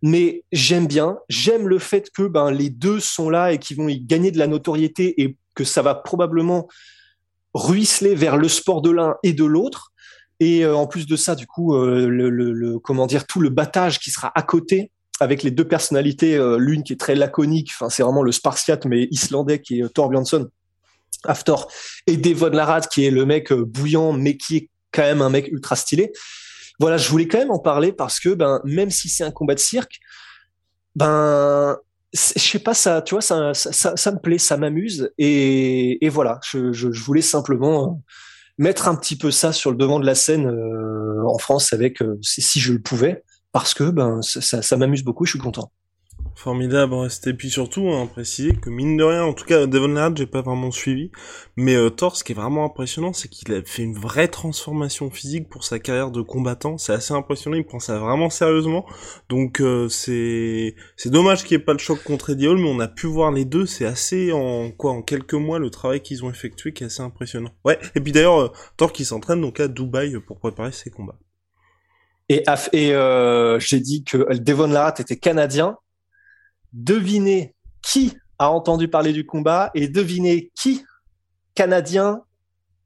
mais 0.04 0.44
j'aime 0.52 0.86
bien, 0.86 1.18
j'aime 1.30 1.70
le 1.70 1.80
fait 1.80 2.10
que 2.12 2.24
ben 2.24 2.52
les 2.52 2.70
deux 2.70 3.00
sont 3.00 3.30
là 3.30 3.54
et 3.54 3.58
qu'ils 3.58 3.78
vont 3.78 3.88
y 3.88 4.02
gagner 4.02 4.32
de 4.32 4.38
la 4.38 4.48
notoriété 4.48 5.22
et 5.22 5.38
que 5.56 5.64
ça 5.64 5.82
va 5.82 5.96
probablement 5.96 6.68
ruisseler 7.54 8.14
vers 8.14 8.36
le 8.36 8.50
sport 8.50 8.82
de 8.82 8.92
l'un 8.92 9.16
et 9.24 9.32
de 9.32 9.46
l'autre. 9.46 9.94
Et 10.42 10.66
euh, 10.66 10.76
en 10.76 10.88
plus 10.88 11.08
de 11.08 11.16
ça, 11.16 11.36
du 11.36 11.48
coup, 11.48 11.74
euh, 11.74 12.10
le, 12.10 12.80
comment 12.80 13.08
dire, 13.08 13.26
tout 13.26 13.40
le 13.40 13.48
battage 13.48 14.00
qui 14.00 14.12
sera 14.12 14.30
à 14.36 14.42
côté 14.42 14.92
avec 15.22 15.42
les 15.42 15.52
deux 15.52 15.68
personnalités, 15.68 16.36
euh, 16.36 16.58
l'une 16.58 16.84
qui 16.84 16.92
est 16.92 17.00
très 17.00 17.16
laconique, 17.16 17.72
enfin 17.74 17.90
c'est 17.90 18.04
vraiment 18.04 18.24
le 18.24 18.34
Spartiate 18.34 18.84
mais 18.84 19.08
islandais 19.10 19.62
qui 19.62 19.80
est 19.80 19.94
Thor 19.94 20.10
Bjornsson, 20.10 20.50
Aftor, 21.24 21.72
et 22.08 22.18
Devon 22.18 22.50
Larad 22.50 22.90
qui 22.90 23.06
est 23.06 23.12
le 23.12 23.26
mec 23.26 23.54
bouillant 23.54 24.12
mais 24.12 24.36
qui 24.36 24.58
est 24.58 24.70
quand 24.92 25.04
même 25.04 25.22
un 25.22 25.30
mec 25.30 25.48
ultra 25.48 25.78
stylé 25.78 26.12
voilà, 26.84 26.98
je 26.98 27.10
voulais 27.10 27.30
quand 27.30 27.38
même 27.38 27.50
en 27.50 27.60
parler 27.60 27.94
parce 27.94 28.20
que 28.20 28.28
ben 28.28 28.60
même 28.66 28.90
si 28.90 29.08
c'est 29.08 29.24
un 29.24 29.32
combat 29.32 29.56
de 29.56 29.60
cirque, 29.60 30.02
ben 30.98 31.78
je 32.14 32.20
sais 32.40 32.60
pas 32.60 32.74
ça, 32.74 33.02
tu 33.02 33.16
vois, 33.16 33.22
ça, 33.22 33.54
ça, 33.54 34.12
me 34.12 34.20
plaît, 34.20 34.38
ça 34.38 34.58
m'amuse 34.58 35.10
et, 35.18 36.10
voilà, 36.10 36.42
je, 36.44 36.88
voulais 37.02 37.22
simplement 37.22 38.02
mettre 38.58 38.90
un 38.90 38.96
petit 38.96 39.18
peu 39.18 39.32
ça 39.32 39.54
sur 39.54 39.72
le 39.72 39.78
devant 39.78 39.98
de 39.98 40.06
la 40.06 40.14
scène 40.14 40.46
euh, 40.46 41.26
en 41.26 41.38
France 41.38 41.72
avec 41.72 42.02
euh, 42.02 42.20
si 42.22 42.60
je 42.60 42.74
le 42.74 42.82
pouvais 42.82 43.24
parce 43.54 43.74
que 43.74 43.86
ben 43.86 44.22
ça, 44.22 44.62
ça 44.62 44.76
m'amuse 44.76 45.06
beaucoup, 45.06 45.24
je 45.24 45.32
suis 45.32 45.40
content. 45.40 45.72
Formidable, 46.36 46.96
reste. 46.96 47.28
Et 47.28 47.34
puis 47.34 47.50
surtout, 47.50 47.90
hein, 47.90 48.08
préciser 48.08 48.54
que 48.56 48.70
mine 48.70 48.98
de 48.98 49.04
rien, 49.04 49.24
en 49.24 49.34
tout 49.34 49.46
cas, 49.46 49.68
Devon 49.68 49.90
Larratt, 49.90 50.18
j'ai 50.18 50.26
pas 50.26 50.42
vraiment 50.42 50.72
suivi, 50.72 51.12
mais 51.56 51.76
euh, 51.76 51.90
Thor, 51.90 52.18
ce 52.18 52.24
qui 52.24 52.32
est 52.32 52.36
vraiment 52.36 52.66
impressionnant, 52.66 53.14
c'est 53.14 53.28
qu'il 53.28 53.54
a 53.54 53.62
fait 53.64 53.84
une 53.84 53.94
vraie 53.94 54.28
transformation 54.28 55.12
physique 55.12 55.48
pour 55.48 55.64
sa 55.64 55.80
carrière 55.80 56.12
de 56.12 56.22
combattant. 56.22 56.78
C'est 56.78 56.94
assez 56.94 57.14
impressionnant, 57.14 57.56
il 57.56 57.66
prend 57.66 57.80
ça 57.80 58.00
vraiment 58.00 58.30
sérieusement. 58.30 58.86
Donc 59.30 59.62
euh, 59.62 59.88
c'est 59.90 60.76
c'est 60.98 61.12
dommage 61.12 61.44
qu'il 61.44 61.56
n'y 61.58 61.62
ait 61.62 61.66
pas 61.66 61.74
le 61.74 61.80
choc 61.80 62.04
contre 62.04 62.32
Eddie 62.32 62.48
Hall, 62.48 62.58
mais 62.58 62.70
on 62.70 62.80
a 62.80 62.88
pu 62.88 63.06
voir 63.08 63.32
les 63.32 63.46
deux. 63.46 63.66
C'est 63.68 63.86
assez 63.86 64.32
en 64.32 64.72
quoi, 64.72 64.92
en 64.92 65.02
quelques 65.04 65.34
mois, 65.36 65.60
le 65.60 65.70
travail 65.70 66.02
qu'ils 66.02 66.26
ont 66.26 66.32
effectué 66.32 66.74
qui 66.74 66.84
est 66.84 66.88
assez 66.88 67.04
impressionnant. 67.04 67.52
Ouais. 67.64 67.78
Et 67.96 68.02
puis 68.02 68.12
d'ailleurs, 68.12 68.40
euh, 68.40 68.52
Thor 68.78 68.92
qui 68.92 69.06
s'entraîne 69.06 69.42
donc 69.42 69.60
à 69.60 69.68
Dubaï 69.68 70.20
pour 70.20 70.40
préparer 70.40 70.72
ses 70.72 70.90
combats. 70.90 71.20
Et, 72.30 72.44
et 72.72 72.94
euh, 72.94 73.60
j'ai 73.60 73.80
dit 73.80 74.04
que 74.04 74.38
Devon 74.38 74.68
Larratt 74.68 75.00
était 75.00 75.18
canadien. 75.18 75.78
Devinez 76.74 77.56
qui 77.82 78.14
a 78.40 78.52
entendu 78.52 78.88
parler 78.88 79.14
du 79.14 79.26
combat 79.26 79.72
et 79.76 79.88
devinez 79.88 80.52
qui, 80.60 80.84
canadien, 81.56 82.24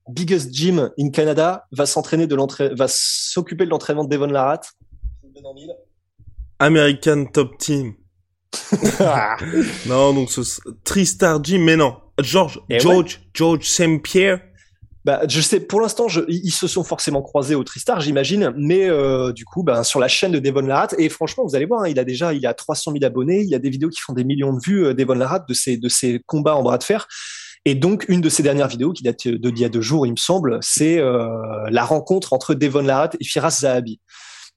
biggest 0.10 0.54
gym 0.54 0.91
in 1.00 1.10
Canada, 1.10 1.67
va 1.71 1.86
s'entraîner 1.86 2.28
de 2.28 2.36
l'entraînement, 2.36 2.76
va 2.76 2.88
s'occuper 2.88 3.65
de 3.65 3.69
l'entraînement 3.69 4.04
de 4.04 4.10
Devon 4.10 4.28
Larratt. 4.28 4.73
American 6.60 7.26
Top 7.26 7.58
Team. 7.58 7.93
non, 9.88 10.13
donc 10.13 10.32
ce 10.32 10.41
Tristar 10.84 11.43
Gym, 11.43 11.63
mais 11.63 11.76
non. 11.76 11.97
George, 12.19 12.60
Eh 12.69 12.80
George, 12.80 13.21
George 13.34 13.67
Saint 13.67 14.00
Pierre. 14.00 14.41
Bah, 15.07 15.21
je 15.25 15.39
sais, 15.39 15.61
pour 15.61 15.79
l'instant, 15.79 16.07
ils 16.27 16.51
se 16.51 16.67
sont 16.67 16.83
forcément 16.83 17.21
croisés 17.21 17.55
au 17.55 17.63
Tristar, 17.63 18.01
j'imagine, 18.01 18.53
mais 18.57 18.89
euh, 18.89 19.31
du 19.31 19.45
coup, 19.45 19.63
ben, 19.63 19.81
sur 19.83 20.01
la 20.01 20.09
chaîne 20.09 20.33
de 20.33 20.39
Devon 20.39 20.59
Larratt, 20.59 20.95
et 20.97 21.07
franchement, 21.07 21.45
vous 21.45 21.55
allez 21.55 21.65
voir, 21.65 21.83
hein, 21.83 21.87
il 21.87 21.97
a 21.97 22.03
déjà, 22.03 22.33
il 22.33 22.45
a 22.45 22.53
300 22.53 22.91
000 22.91 23.05
abonnés, 23.05 23.39
il 23.39 23.55
a 23.55 23.59
des 23.59 23.69
vidéos 23.69 23.87
qui 23.87 24.01
font 24.01 24.11
des 24.11 24.25
millions 24.25 24.51
de 24.51 24.59
vues, 24.61 24.85
euh, 24.85 24.93
Devon 24.93 25.13
Larratt, 25.13 25.47
de 25.47 25.53
ses, 25.53 25.77
de 25.77 25.87
ses 25.87 26.19
combats 26.25 26.57
en 26.57 26.61
bras 26.61 26.77
de 26.77 26.83
fer. 26.83 27.07
Et 27.63 27.73
donc, 27.73 28.03
une 28.09 28.19
de 28.19 28.27
ses 28.27 28.43
dernières 28.43 28.67
vidéos, 28.67 28.91
qui 28.91 29.01
date 29.01 29.29
de 29.29 29.49
d'il 29.49 29.61
y 29.61 29.63
a 29.63 29.69
deux 29.69 29.79
jours, 29.79 30.05
il 30.05 30.11
me 30.11 30.17
semble, 30.17 30.59
c'est 30.61 30.99
euh, 30.99 31.29
la 31.69 31.85
rencontre 31.85 32.33
entre 32.33 32.53
Devon 32.53 32.81
Larratt 32.81 33.15
et 33.17 33.23
Firas 33.23 33.59
Zahabi. 33.61 34.01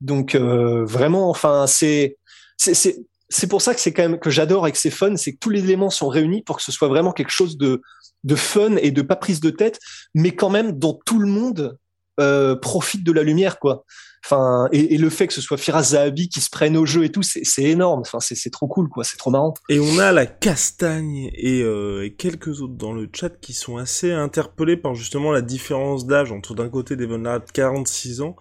Donc, 0.01 0.35
euh, 0.35 0.85
vraiment, 0.85 1.31
enfin, 1.31 1.69
c'est, 1.69 2.17
c'est 2.57 3.47
pour 3.49 3.63
ça 3.63 3.73
que 3.73 3.81
c'est 3.81 3.93
quand 3.93 4.03
même 4.03 4.19
que 4.19 4.31
j'adore 4.31 4.67
et 4.67 4.73
que 4.73 4.79
c'est 4.79 4.91
fun, 4.91 5.15
c'est 5.15 5.33
que 5.33 5.39
tous 5.39 5.51
les 5.51 5.63
éléments 5.63 5.91
sont 5.91 6.09
réunis 6.09 6.43
pour 6.43 6.57
que 6.57 6.63
ce 6.65 6.73
soit 6.73 6.89
vraiment 6.89 7.13
quelque 7.13 7.31
chose 7.31 7.57
de 7.57 7.81
de 8.25 8.35
fun 8.35 8.77
et 8.77 8.91
de 8.91 9.03
pas 9.03 9.17
prise 9.17 9.41
de 9.41 9.51
tête, 9.51 9.79
mais 10.15 10.33
quand 10.33 10.51
même 10.51 10.73
dont 10.73 10.99
tout 11.05 11.19
le 11.19 11.29
monde 11.29 11.79
euh, 12.21 12.57
profite 12.57 13.05
de 13.05 13.13
la 13.13 13.23
lumière, 13.23 13.59
quoi. 13.59 13.85
Enfin, 14.23 14.69
et, 14.73 14.99
le 14.99 15.09
fait 15.09 15.27
que 15.27 15.33
ce 15.33 15.41
soit 15.41 15.57
Firas 15.57 15.83
Zahabi 15.83 16.29
qui 16.29 16.43
se 16.43 16.51
prenne 16.51 16.77
au 16.77 16.85
jeu 16.85 17.05
et 17.05 17.11
tout, 17.11 17.23
c'est 17.23 17.63
énorme. 17.63 18.01
Enfin, 18.01 18.21
c'est 18.21 18.51
trop 18.51 18.69
cool, 18.69 18.91
quoi. 18.91 19.03
C'est 19.03 19.17
trop 19.17 19.31
marrant. 19.31 19.55
Et 19.71 19.81
on 19.81 19.99
a 19.99 20.13
la 20.13 20.27
castagne 20.27 21.31
et, 21.35 21.63
euh, 21.63 22.05
et, 22.05 22.13
quelques 22.13 22.61
autres 22.61 22.75
dans 22.75 22.93
le 22.93 23.09
chat 23.11 23.31
qui 23.41 23.55
sont 23.55 23.79
assez 23.79 24.13
interpellés 24.13 24.77
par 24.77 24.95
justement 24.95 25.33
la 25.33 25.41
différence 25.41 26.07
d'âge 26.07 26.33
entre 26.33 26.55
d'un 26.55 26.69
côté 26.69 26.97
Devon 26.97 27.19
Larratt 27.19 27.51
46 27.51 28.21
ans 28.21 28.37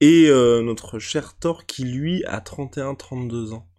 et 0.00 0.26
euh, 0.28 0.62
notre 0.62 0.98
cher 0.98 1.34
Thor 1.38 1.66
qui 1.66 1.84
lui 1.84 2.24
a 2.24 2.40
31-32 2.40 3.52
ans. 3.52 3.69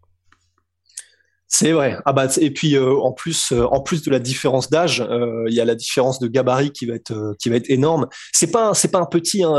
C'est 1.53 1.73
vrai. 1.73 1.97
Ah 2.05 2.13
bah 2.13 2.27
et 2.39 2.49
puis 2.49 2.77
euh, 2.77 2.95
en 3.01 3.11
plus 3.11 3.51
euh, 3.51 3.65
en 3.65 3.81
plus 3.81 4.01
de 4.03 4.09
la 4.09 4.19
différence 4.19 4.69
d'âge, 4.69 5.01
euh, 5.01 5.43
il 5.49 5.53
y 5.53 5.59
a 5.59 5.65
la 5.65 5.75
différence 5.75 6.17
de 6.19 6.29
gabarit 6.29 6.71
qui 6.71 6.85
va 6.85 6.95
être 6.95 7.35
qui 7.39 7.49
va 7.49 7.57
être 7.57 7.69
énorme. 7.69 8.07
C'est 8.31 8.51
pas 8.51 8.73
c'est 8.73 8.87
pas 8.87 8.99
un 8.99 9.05
petit 9.05 9.43
hein, 9.43 9.53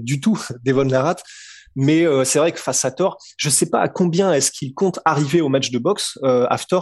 du 0.00 0.20
tout 0.20 0.36
Devon 0.64 0.82
Larratt, 0.82 1.22
mais 1.76 2.04
c'est 2.24 2.40
vrai 2.40 2.50
que 2.50 2.58
face 2.58 2.84
à 2.84 2.90
Thor, 2.90 3.18
je 3.36 3.48
sais 3.50 3.70
pas 3.70 3.78
à 3.80 3.88
combien 3.88 4.32
est-ce 4.32 4.50
qu'il 4.50 4.74
compte 4.74 4.98
arriver 5.04 5.40
au 5.40 5.48
match 5.48 5.70
de 5.70 5.78
boxe 5.78 6.18
after. 6.22 6.80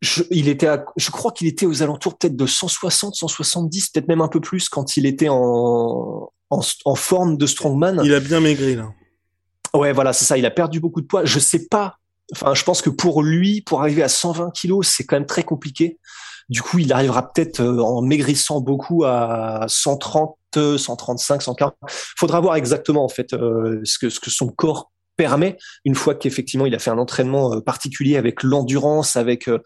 Je, 0.00 0.22
il 0.30 0.48
était 0.48 0.68
à, 0.68 0.84
je 0.96 1.10
crois 1.10 1.32
qu'il 1.32 1.48
était 1.48 1.66
aux 1.66 1.82
alentours 1.82 2.18
peut-être 2.18 2.36
de 2.36 2.46
160, 2.46 3.16
170, 3.16 3.88
peut-être 3.88 4.08
même 4.08 4.20
un 4.20 4.28
peu 4.28 4.40
plus 4.40 4.68
quand 4.68 4.96
il 4.96 5.06
était 5.06 5.28
en 5.28 6.30
en, 6.50 6.60
en 6.84 6.94
forme 6.94 7.36
de 7.36 7.46
strongman. 7.46 8.00
Il 8.04 8.14
a 8.14 8.20
bien 8.20 8.38
maigri 8.38 8.76
là. 8.76 8.92
Ouais, 9.74 9.92
voilà, 9.92 10.12
c'est 10.12 10.24
ça. 10.24 10.38
Il 10.38 10.46
a 10.46 10.50
perdu 10.52 10.78
beaucoup 10.78 11.00
de 11.00 11.06
poids. 11.06 11.24
Je 11.24 11.40
sais 11.40 11.66
pas 11.66 11.98
Enfin, 12.32 12.54
je 12.54 12.64
pense 12.64 12.82
que 12.82 12.90
pour 12.90 13.22
lui, 13.22 13.60
pour 13.60 13.80
arriver 13.80 14.02
à 14.02 14.08
120 14.08 14.50
kilos, 14.50 14.88
c'est 14.88 15.04
quand 15.04 15.16
même 15.16 15.26
très 15.26 15.44
compliqué. 15.44 15.98
Du 16.48 16.62
coup, 16.62 16.78
il 16.78 16.92
arrivera 16.92 17.32
peut-être 17.32 17.60
en 17.60 18.02
maigrissant 18.02 18.60
beaucoup 18.60 19.04
à 19.04 19.64
130, 19.68 20.36
135, 20.76 21.42
140. 21.42 21.74
Faudra 21.88 22.40
voir 22.40 22.56
exactement 22.56 23.04
en 23.04 23.08
fait 23.08 23.32
euh, 23.32 23.80
ce 23.84 23.98
que 23.98 24.10
ce 24.10 24.20
que 24.20 24.30
son 24.30 24.48
corps 24.48 24.92
permet 25.16 25.56
une 25.84 25.94
fois 25.94 26.14
qu'effectivement 26.14 26.66
il 26.66 26.74
a 26.74 26.78
fait 26.78 26.90
un 26.90 26.98
entraînement 26.98 27.60
particulier 27.60 28.16
avec 28.16 28.42
l'endurance, 28.42 29.16
avec 29.16 29.48
euh, 29.48 29.58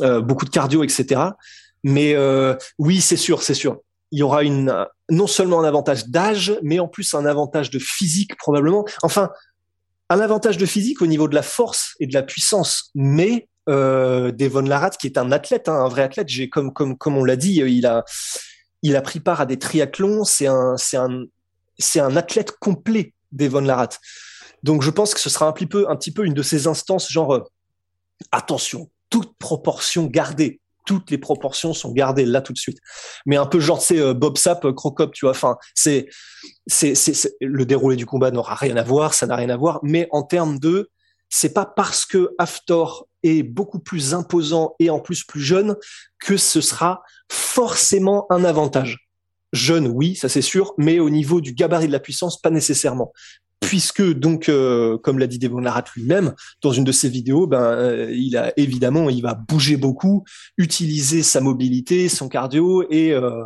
euh, 0.00 0.20
beaucoup 0.20 0.44
de 0.44 0.50
cardio, 0.50 0.82
etc. 0.82 1.20
Mais 1.84 2.16
oui, 2.78 3.00
c'est 3.00 3.16
sûr, 3.16 3.42
c'est 3.42 3.54
sûr. 3.54 3.78
Il 4.10 4.18
y 4.18 4.22
aura 4.22 4.42
une 4.42 4.86
non 5.10 5.26
seulement 5.26 5.60
un 5.60 5.64
avantage 5.64 6.08
d'âge, 6.08 6.58
mais 6.62 6.80
en 6.80 6.88
plus 6.88 7.14
un 7.14 7.24
avantage 7.24 7.70
de 7.70 7.78
physique 7.78 8.36
probablement. 8.36 8.84
Enfin, 9.02 9.30
un 10.10 10.20
avantage 10.20 10.56
de 10.56 10.66
physique 10.66 11.02
au 11.02 11.06
niveau 11.06 11.28
de 11.28 11.34
la 11.34 11.42
force 11.42 11.94
et 12.00 12.06
de 12.06 12.14
la 12.14 12.22
puissance, 12.22 12.90
mais 12.94 13.48
euh, 13.68 14.32
Devon 14.32 14.62
Larratt, 14.62 14.96
qui 14.96 15.06
est 15.06 15.18
un 15.18 15.30
athlète, 15.32 15.68
hein, 15.68 15.74
un 15.74 15.88
vrai 15.88 16.02
athlète, 16.02 16.28
j'ai 16.28 16.48
comme 16.48 16.72
comme 16.72 16.96
comme 16.96 17.16
on 17.16 17.24
l'a 17.24 17.36
dit, 17.36 17.56
il 17.56 17.86
a 17.86 18.04
il 18.82 18.96
a 18.96 19.02
pris 19.02 19.20
part 19.20 19.40
à 19.40 19.46
des 19.46 19.58
triathlons, 19.58 20.24
c'est 20.24 20.46
un 20.46 20.76
c'est 20.76 20.96
un 20.96 21.24
c'est 21.78 22.00
un 22.00 22.16
athlète 22.16 22.52
complet, 22.52 23.12
Devon 23.32 23.60
Larratt. 23.60 24.00
Donc 24.62 24.82
je 24.82 24.90
pense 24.90 25.14
que 25.14 25.20
ce 25.20 25.30
sera 25.30 25.46
un 25.46 25.52
petit 25.52 25.66
peu 25.66 25.88
un 25.90 25.96
petit 25.96 26.12
peu 26.12 26.24
une 26.24 26.34
de 26.34 26.42
ces 26.42 26.66
instances 26.66 27.10
genre 27.10 27.34
euh, 27.34 27.44
attention, 28.32 28.90
toute 29.10 29.36
proportion 29.36 30.06
gardée, 30.06 30.60
toutes 30.88 31.10
les 31.10 31.18
proportions 31.18 31.74
sont 31.74 31.92
gardées 31.92 32.24
là 32.24 32.40
tout 32.40 32.54
de 32.54 32.58
suite. 32.58 32.78
Mais 33.26 33.36
un 33.36 33.44
peu 33.44 33.60
genre 33.60 33.82
c'est 33.82 34.14
Bob 34.14 34.38
Sapp, 34.38 34.72
Crocop, 34.72 35.12
tu 35.12 35.26
vois. 35.26 35.32
Enfin, 35.32 35.58
c'est 35.74 36.08
le 37.42 37.66
déroulé 37.66 37.94
du 37.94 38.06
combat 38.06 38.30
n'aura 38.30 38.54
rien 38.54 38.74
à 38.78 38.82
voir, 38.82 39.12
ça 39.12 39.26
n'a 39.26 39.36
rien 39.36 39.50
à 39.50 39.56
voir. 39.58 39.80
Mais 39.82 40.08
en 40.12 40.22
termes 40.22 40.58
de, 40.58 40.90
c'est 41.28 41.52
pas 41.52 41.66
parce 41.66 42.06
que 42.06 42.34
Haftor 42.38 43.06
est 43.22 43.42
beaucoup 43.42 43.80
plus 43.80 44.14
imposant 44.14 44.76
et 44.78 44.88
en 44.88 44.98
plus 44.98 45.24
plus 45.24 45.42
jeune 45.42 45.76
que 46.20 46.38
ce 46.38 46.62
sera 46.62 47.02
forcément 47.30 48.26
un 48.30 48.42
avantage. 48.42 49.10
Jeune, 49.52 49.88
oui, 49.88 50.16
ça 50.16 50.30
c'est 50.30 50.40
sûr, 50.40 50.72
mais 50.78 51.00
au 51.00 51.10
niveau 51.10 51.42
du 51.42 51.52
gabarit 51.52 51.88
de 51.88 51.92
la 51.92 52.00
puissance, 52.00 52.40
pas 52.40 52.50
nécessairement 52.50 53.12
puisque 53.68 54.14
donc, 54.14 54.48
euh, 54.48 54.96
comme 54.96 55.18
l'a 55.18 55.26
dit 55.26 55.38
Devon 55.38 55.58
Larratt 55.58 55.86
lui-même 55.94 56.34
dans 56.62 56.72
une 56.72 56.84
de 56.84 56.92
ses 56.92 57.10
vidéos, 57.10 57.46
ben 57.46 57.60
euh, 57.60 58.10
il 58.10 58.34
a 58.38 58.50
évidemment, 58.56 59.10
il 59.10 59.20
va 59.20 59.34
bouger 59.34 59.76
beaucoup, 59.76 60.24
utiliser 60.56 61.22
sa 61.22 61.42
mobilité, 61.42 62.08
son 62.08 62.30
cardio 62.30 62.90
et 62.90 63.12
euh, 63.12 63.44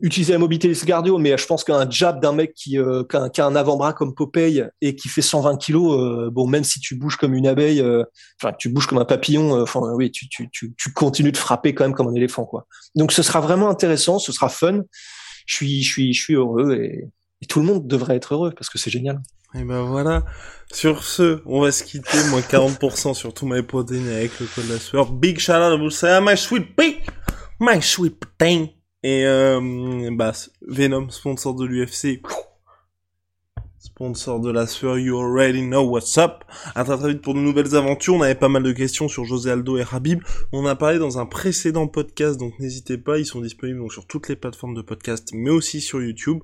utiliser 0.00 0.32
la 0.32 0.38
mobilité 0.38 0.68
et 0.68 0.74
son 0.74 0.86
cardio. 0.86 1.18
Mais 1.18 1.36
je 1.36 1.44
pense 1.44 1.64
qu'un 1.64 1.90
jab 1.90 2.22
d'un 2.22 2.34
mec 2.34 2.54
qui, 2.54 2.78
a, 2.78 3.04
un 3.38 3.56
avant-bras 3.56 3.94
comme 3.94 4.14
Popeye 4.14 4.62
et 4.80 4.94
qui 4.94 5.08
fait 5.08 5.22
120 5.22 5.56
kilos, 5.56 6.30
bon, 6.30 6.46
même 6.46 6.62
si 6.62 6.78
tu 6.78 6.94
bouges 6.94 7.16
comme 7.16 7.34
une 7.34 7.48
abeille, 7.48 7.84
enfin 8.40 8.54
tu 8.56 8.68
bouges 8.68 8.86
comme 8.86 8.98
un 8.98 9.04
papillon, 9.04 9.60
enfin 9.60 9.80
oui, 9.94 10.12
tu, 10.12 10.92
continues 10.94 11.32
de 11.32 11.36
frapper 11.36 11.74
quand 11.74 11.82
même 11.82 11.94
comme 11.94 12.06
un 12.06 12.14
éléphant, 12.14 12.44
quoi. 12.44 12.68
Donc 12.94 13.10
ce 13.10 13.24
sera 13.24 13.40
vraiment 13.40 13.70
intéressant, 13.70 14.20
ce 14.20 14.30
sera 14.30 14.48
fun. 14.48 14.82
Je 15.46 15.54
suis, 15.56 15.82
je 15.82 15.92
suis, 15.92 16.12
je 16.12 16.22
suis 16.22 16.34
heureux 16.34 16.76
et 16.76 17.08
tout 17.46 17.60
le 17.60 17.66
monde 17.66 17.86
devrait 17.86 18.16
être 18.16 18.34
heureux 18.34 18.52
parce 18.56 18.68
que 18.68 18.78
c'est 18.78 18.90
génial. 18.90 19.20
Et 19.54 19.64
ben 19.64 19.82
voilà. 19.82 20.24
Sur 20.72 21.04
ce, 21.04 21.40
on 21.46 21.60
va 21.60 21.72
se 21.72 21.84
quitter. 21.84 22.18
Moins 22.30 22.40
40% 22.40 23.14
sur 23.14 23.32
tout 23.32 23.46
my 23.46 23.62
protein 23.62 24.06
avec 24.08 24.38
le 24.40 24.46
code 24.46 24.66
de 24.66 24.72
la 24.74 24.78
sueur. 24.78 25.12
Big 25.12 25.38
shout 25.38 25.52
out, 25.52 25.78
vous 25.78 25.90
savez, 25.90 26.24
my 26.24 26.36
sweet 26.36 26.76
pea, 26.76 26.98
my 27.60 27.80
sweet 27.80 28.18
protein. 28.18 28.66
Et 29.02 29.24
euh, 29.24 30.10
bah, 30.12 30.32
Venom, 30.66 31.08
sponsor 31.10 31.54
de 31.54 31.64
l'UFC. 31.64 32.20
Sponsor 33.96 34.40
de 34.40 34.50
la 34.50 34.66
sueur, 34.66 34.98
you 34.98 35.18
already 35.18 35.62
know 35.62 35.80
what's 35.80 36.18
up. 36.18 36.44
À 36.74 36.84
très 36.84 36.98
très 36.98 37.08
vite 37.14 37.22
pour 37.22 37.32
de 37.32 37.38
nouvelles 37.38 37.74
aventures. 37.76 38.12
On 38.12 38.20
avait 38.20 38.34
pas 38.34 38.50
mal 38.50 38.62
de 38.62 38.72
questions 38.72 39.08
sur 39.08 39.24
José 39.24 39.50
Aldo 39.50 39.78
et 39.78 39.84
Habib. 39.90 40.22
On 40.52 40.66
a 40.66 40.76
parlé 40.76 40.98
dans 40.98 41.18
un 41.18 41.24
précédent 41.24 41.86
podcast, 41.86 42.38
donc 42.38 42.52
n'hésitez 42.58 42.98
pas. 42.98 43.18
Ils 43.18 43.24
sont 43.24 43.40
disponibles 43.40 43.78
donc, 43.78 43.94
sur 43.94 44.06
toutes 44.06 44.28
les 44.28 44.36
plateformes 44.36 44.74
de 44.74 44.82
podcast, 44.82 45.30
mais 45.32 45.48
aussi 45.48 45.80
sur 45.80 46.02
YouTube. 46.02 46.40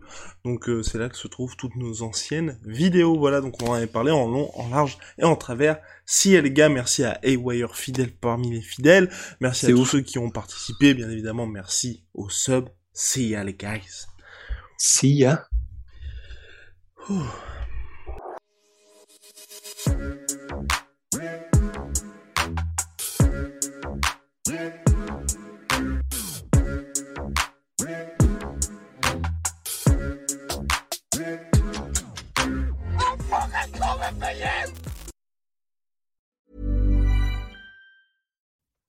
Donc 0.47 0.71
euh, 0.71 0.83
c'est 0.83 0.97
là 0.97 1.11
que 1.11 1.17
se 1.19 1.29
trouvent 1.29 1.55
toutes 1.55 1.77
nos 1.77 2.01
anciennes 2.01 2.59
vidéos. 2.65 3.19
Voilà, 3.19 3.43
donc 3.43 3.63
on 3.63 3.67
en 3.67 3.75
avait 3.75 3.87
parlé 3.87 4.13
en 4.13 4.29
long, 4.29 4.51
en 4.55 4.71
large 4.71 4.97
et 5.19 5.25
en 5.25 5.37
travers. 5.37 5.77
Si 6.07 6.41
les 6.41 6.51
gars, 6.51 6.71
merci 6.71 7.05
à 7.05 7.21
A-Wire 7.23 7.77
fidèle 7.77 8.13
parmi 8.13 8.51
les 8.51 8.63
fidèles. 8.63 9.11
Merci 9.43 9.67
à 9.67 9.69
tous 9.69 9.85
ceux 9.85 10.01
qui 10.01 10.19
ont 10.19 10.31
participé, 10.31 10.95
bien 10.95 11.11
évidemment. 11.11 11.47
Merci 11.47 12.03
aux 12.15 12.31
subs. 12.31 12.71
See 12.95 13.29
ya 13.29 13.45
les 13.45 13.53
guys. 13.53 14.07
See 14.79 15.17
ya. 15.19 15.52
Ouh. 17.11 17.39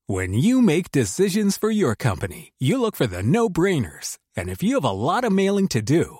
When 0.05 0.33
you 0.33 0.61
make 0.61 0.91
decisions 0.91 1.57
for 1.57 1.71
your 1.71 1.95
company, 1.95 2.53
you 2.59 2.79
look 2.79 2.95
for 2.95 3.07
the 3.07 3.23
no-brainers. 3.23 4.19
And 4.37 4.49
if 4.49 4.61
you 4.61 4.75
have 4.75 4.83
a 4.83 4.91
lot 4.91 5.23
of 5.23 5.31
mailing 5.31 5.67
to 5.69 5.81
do, 5.81 6.19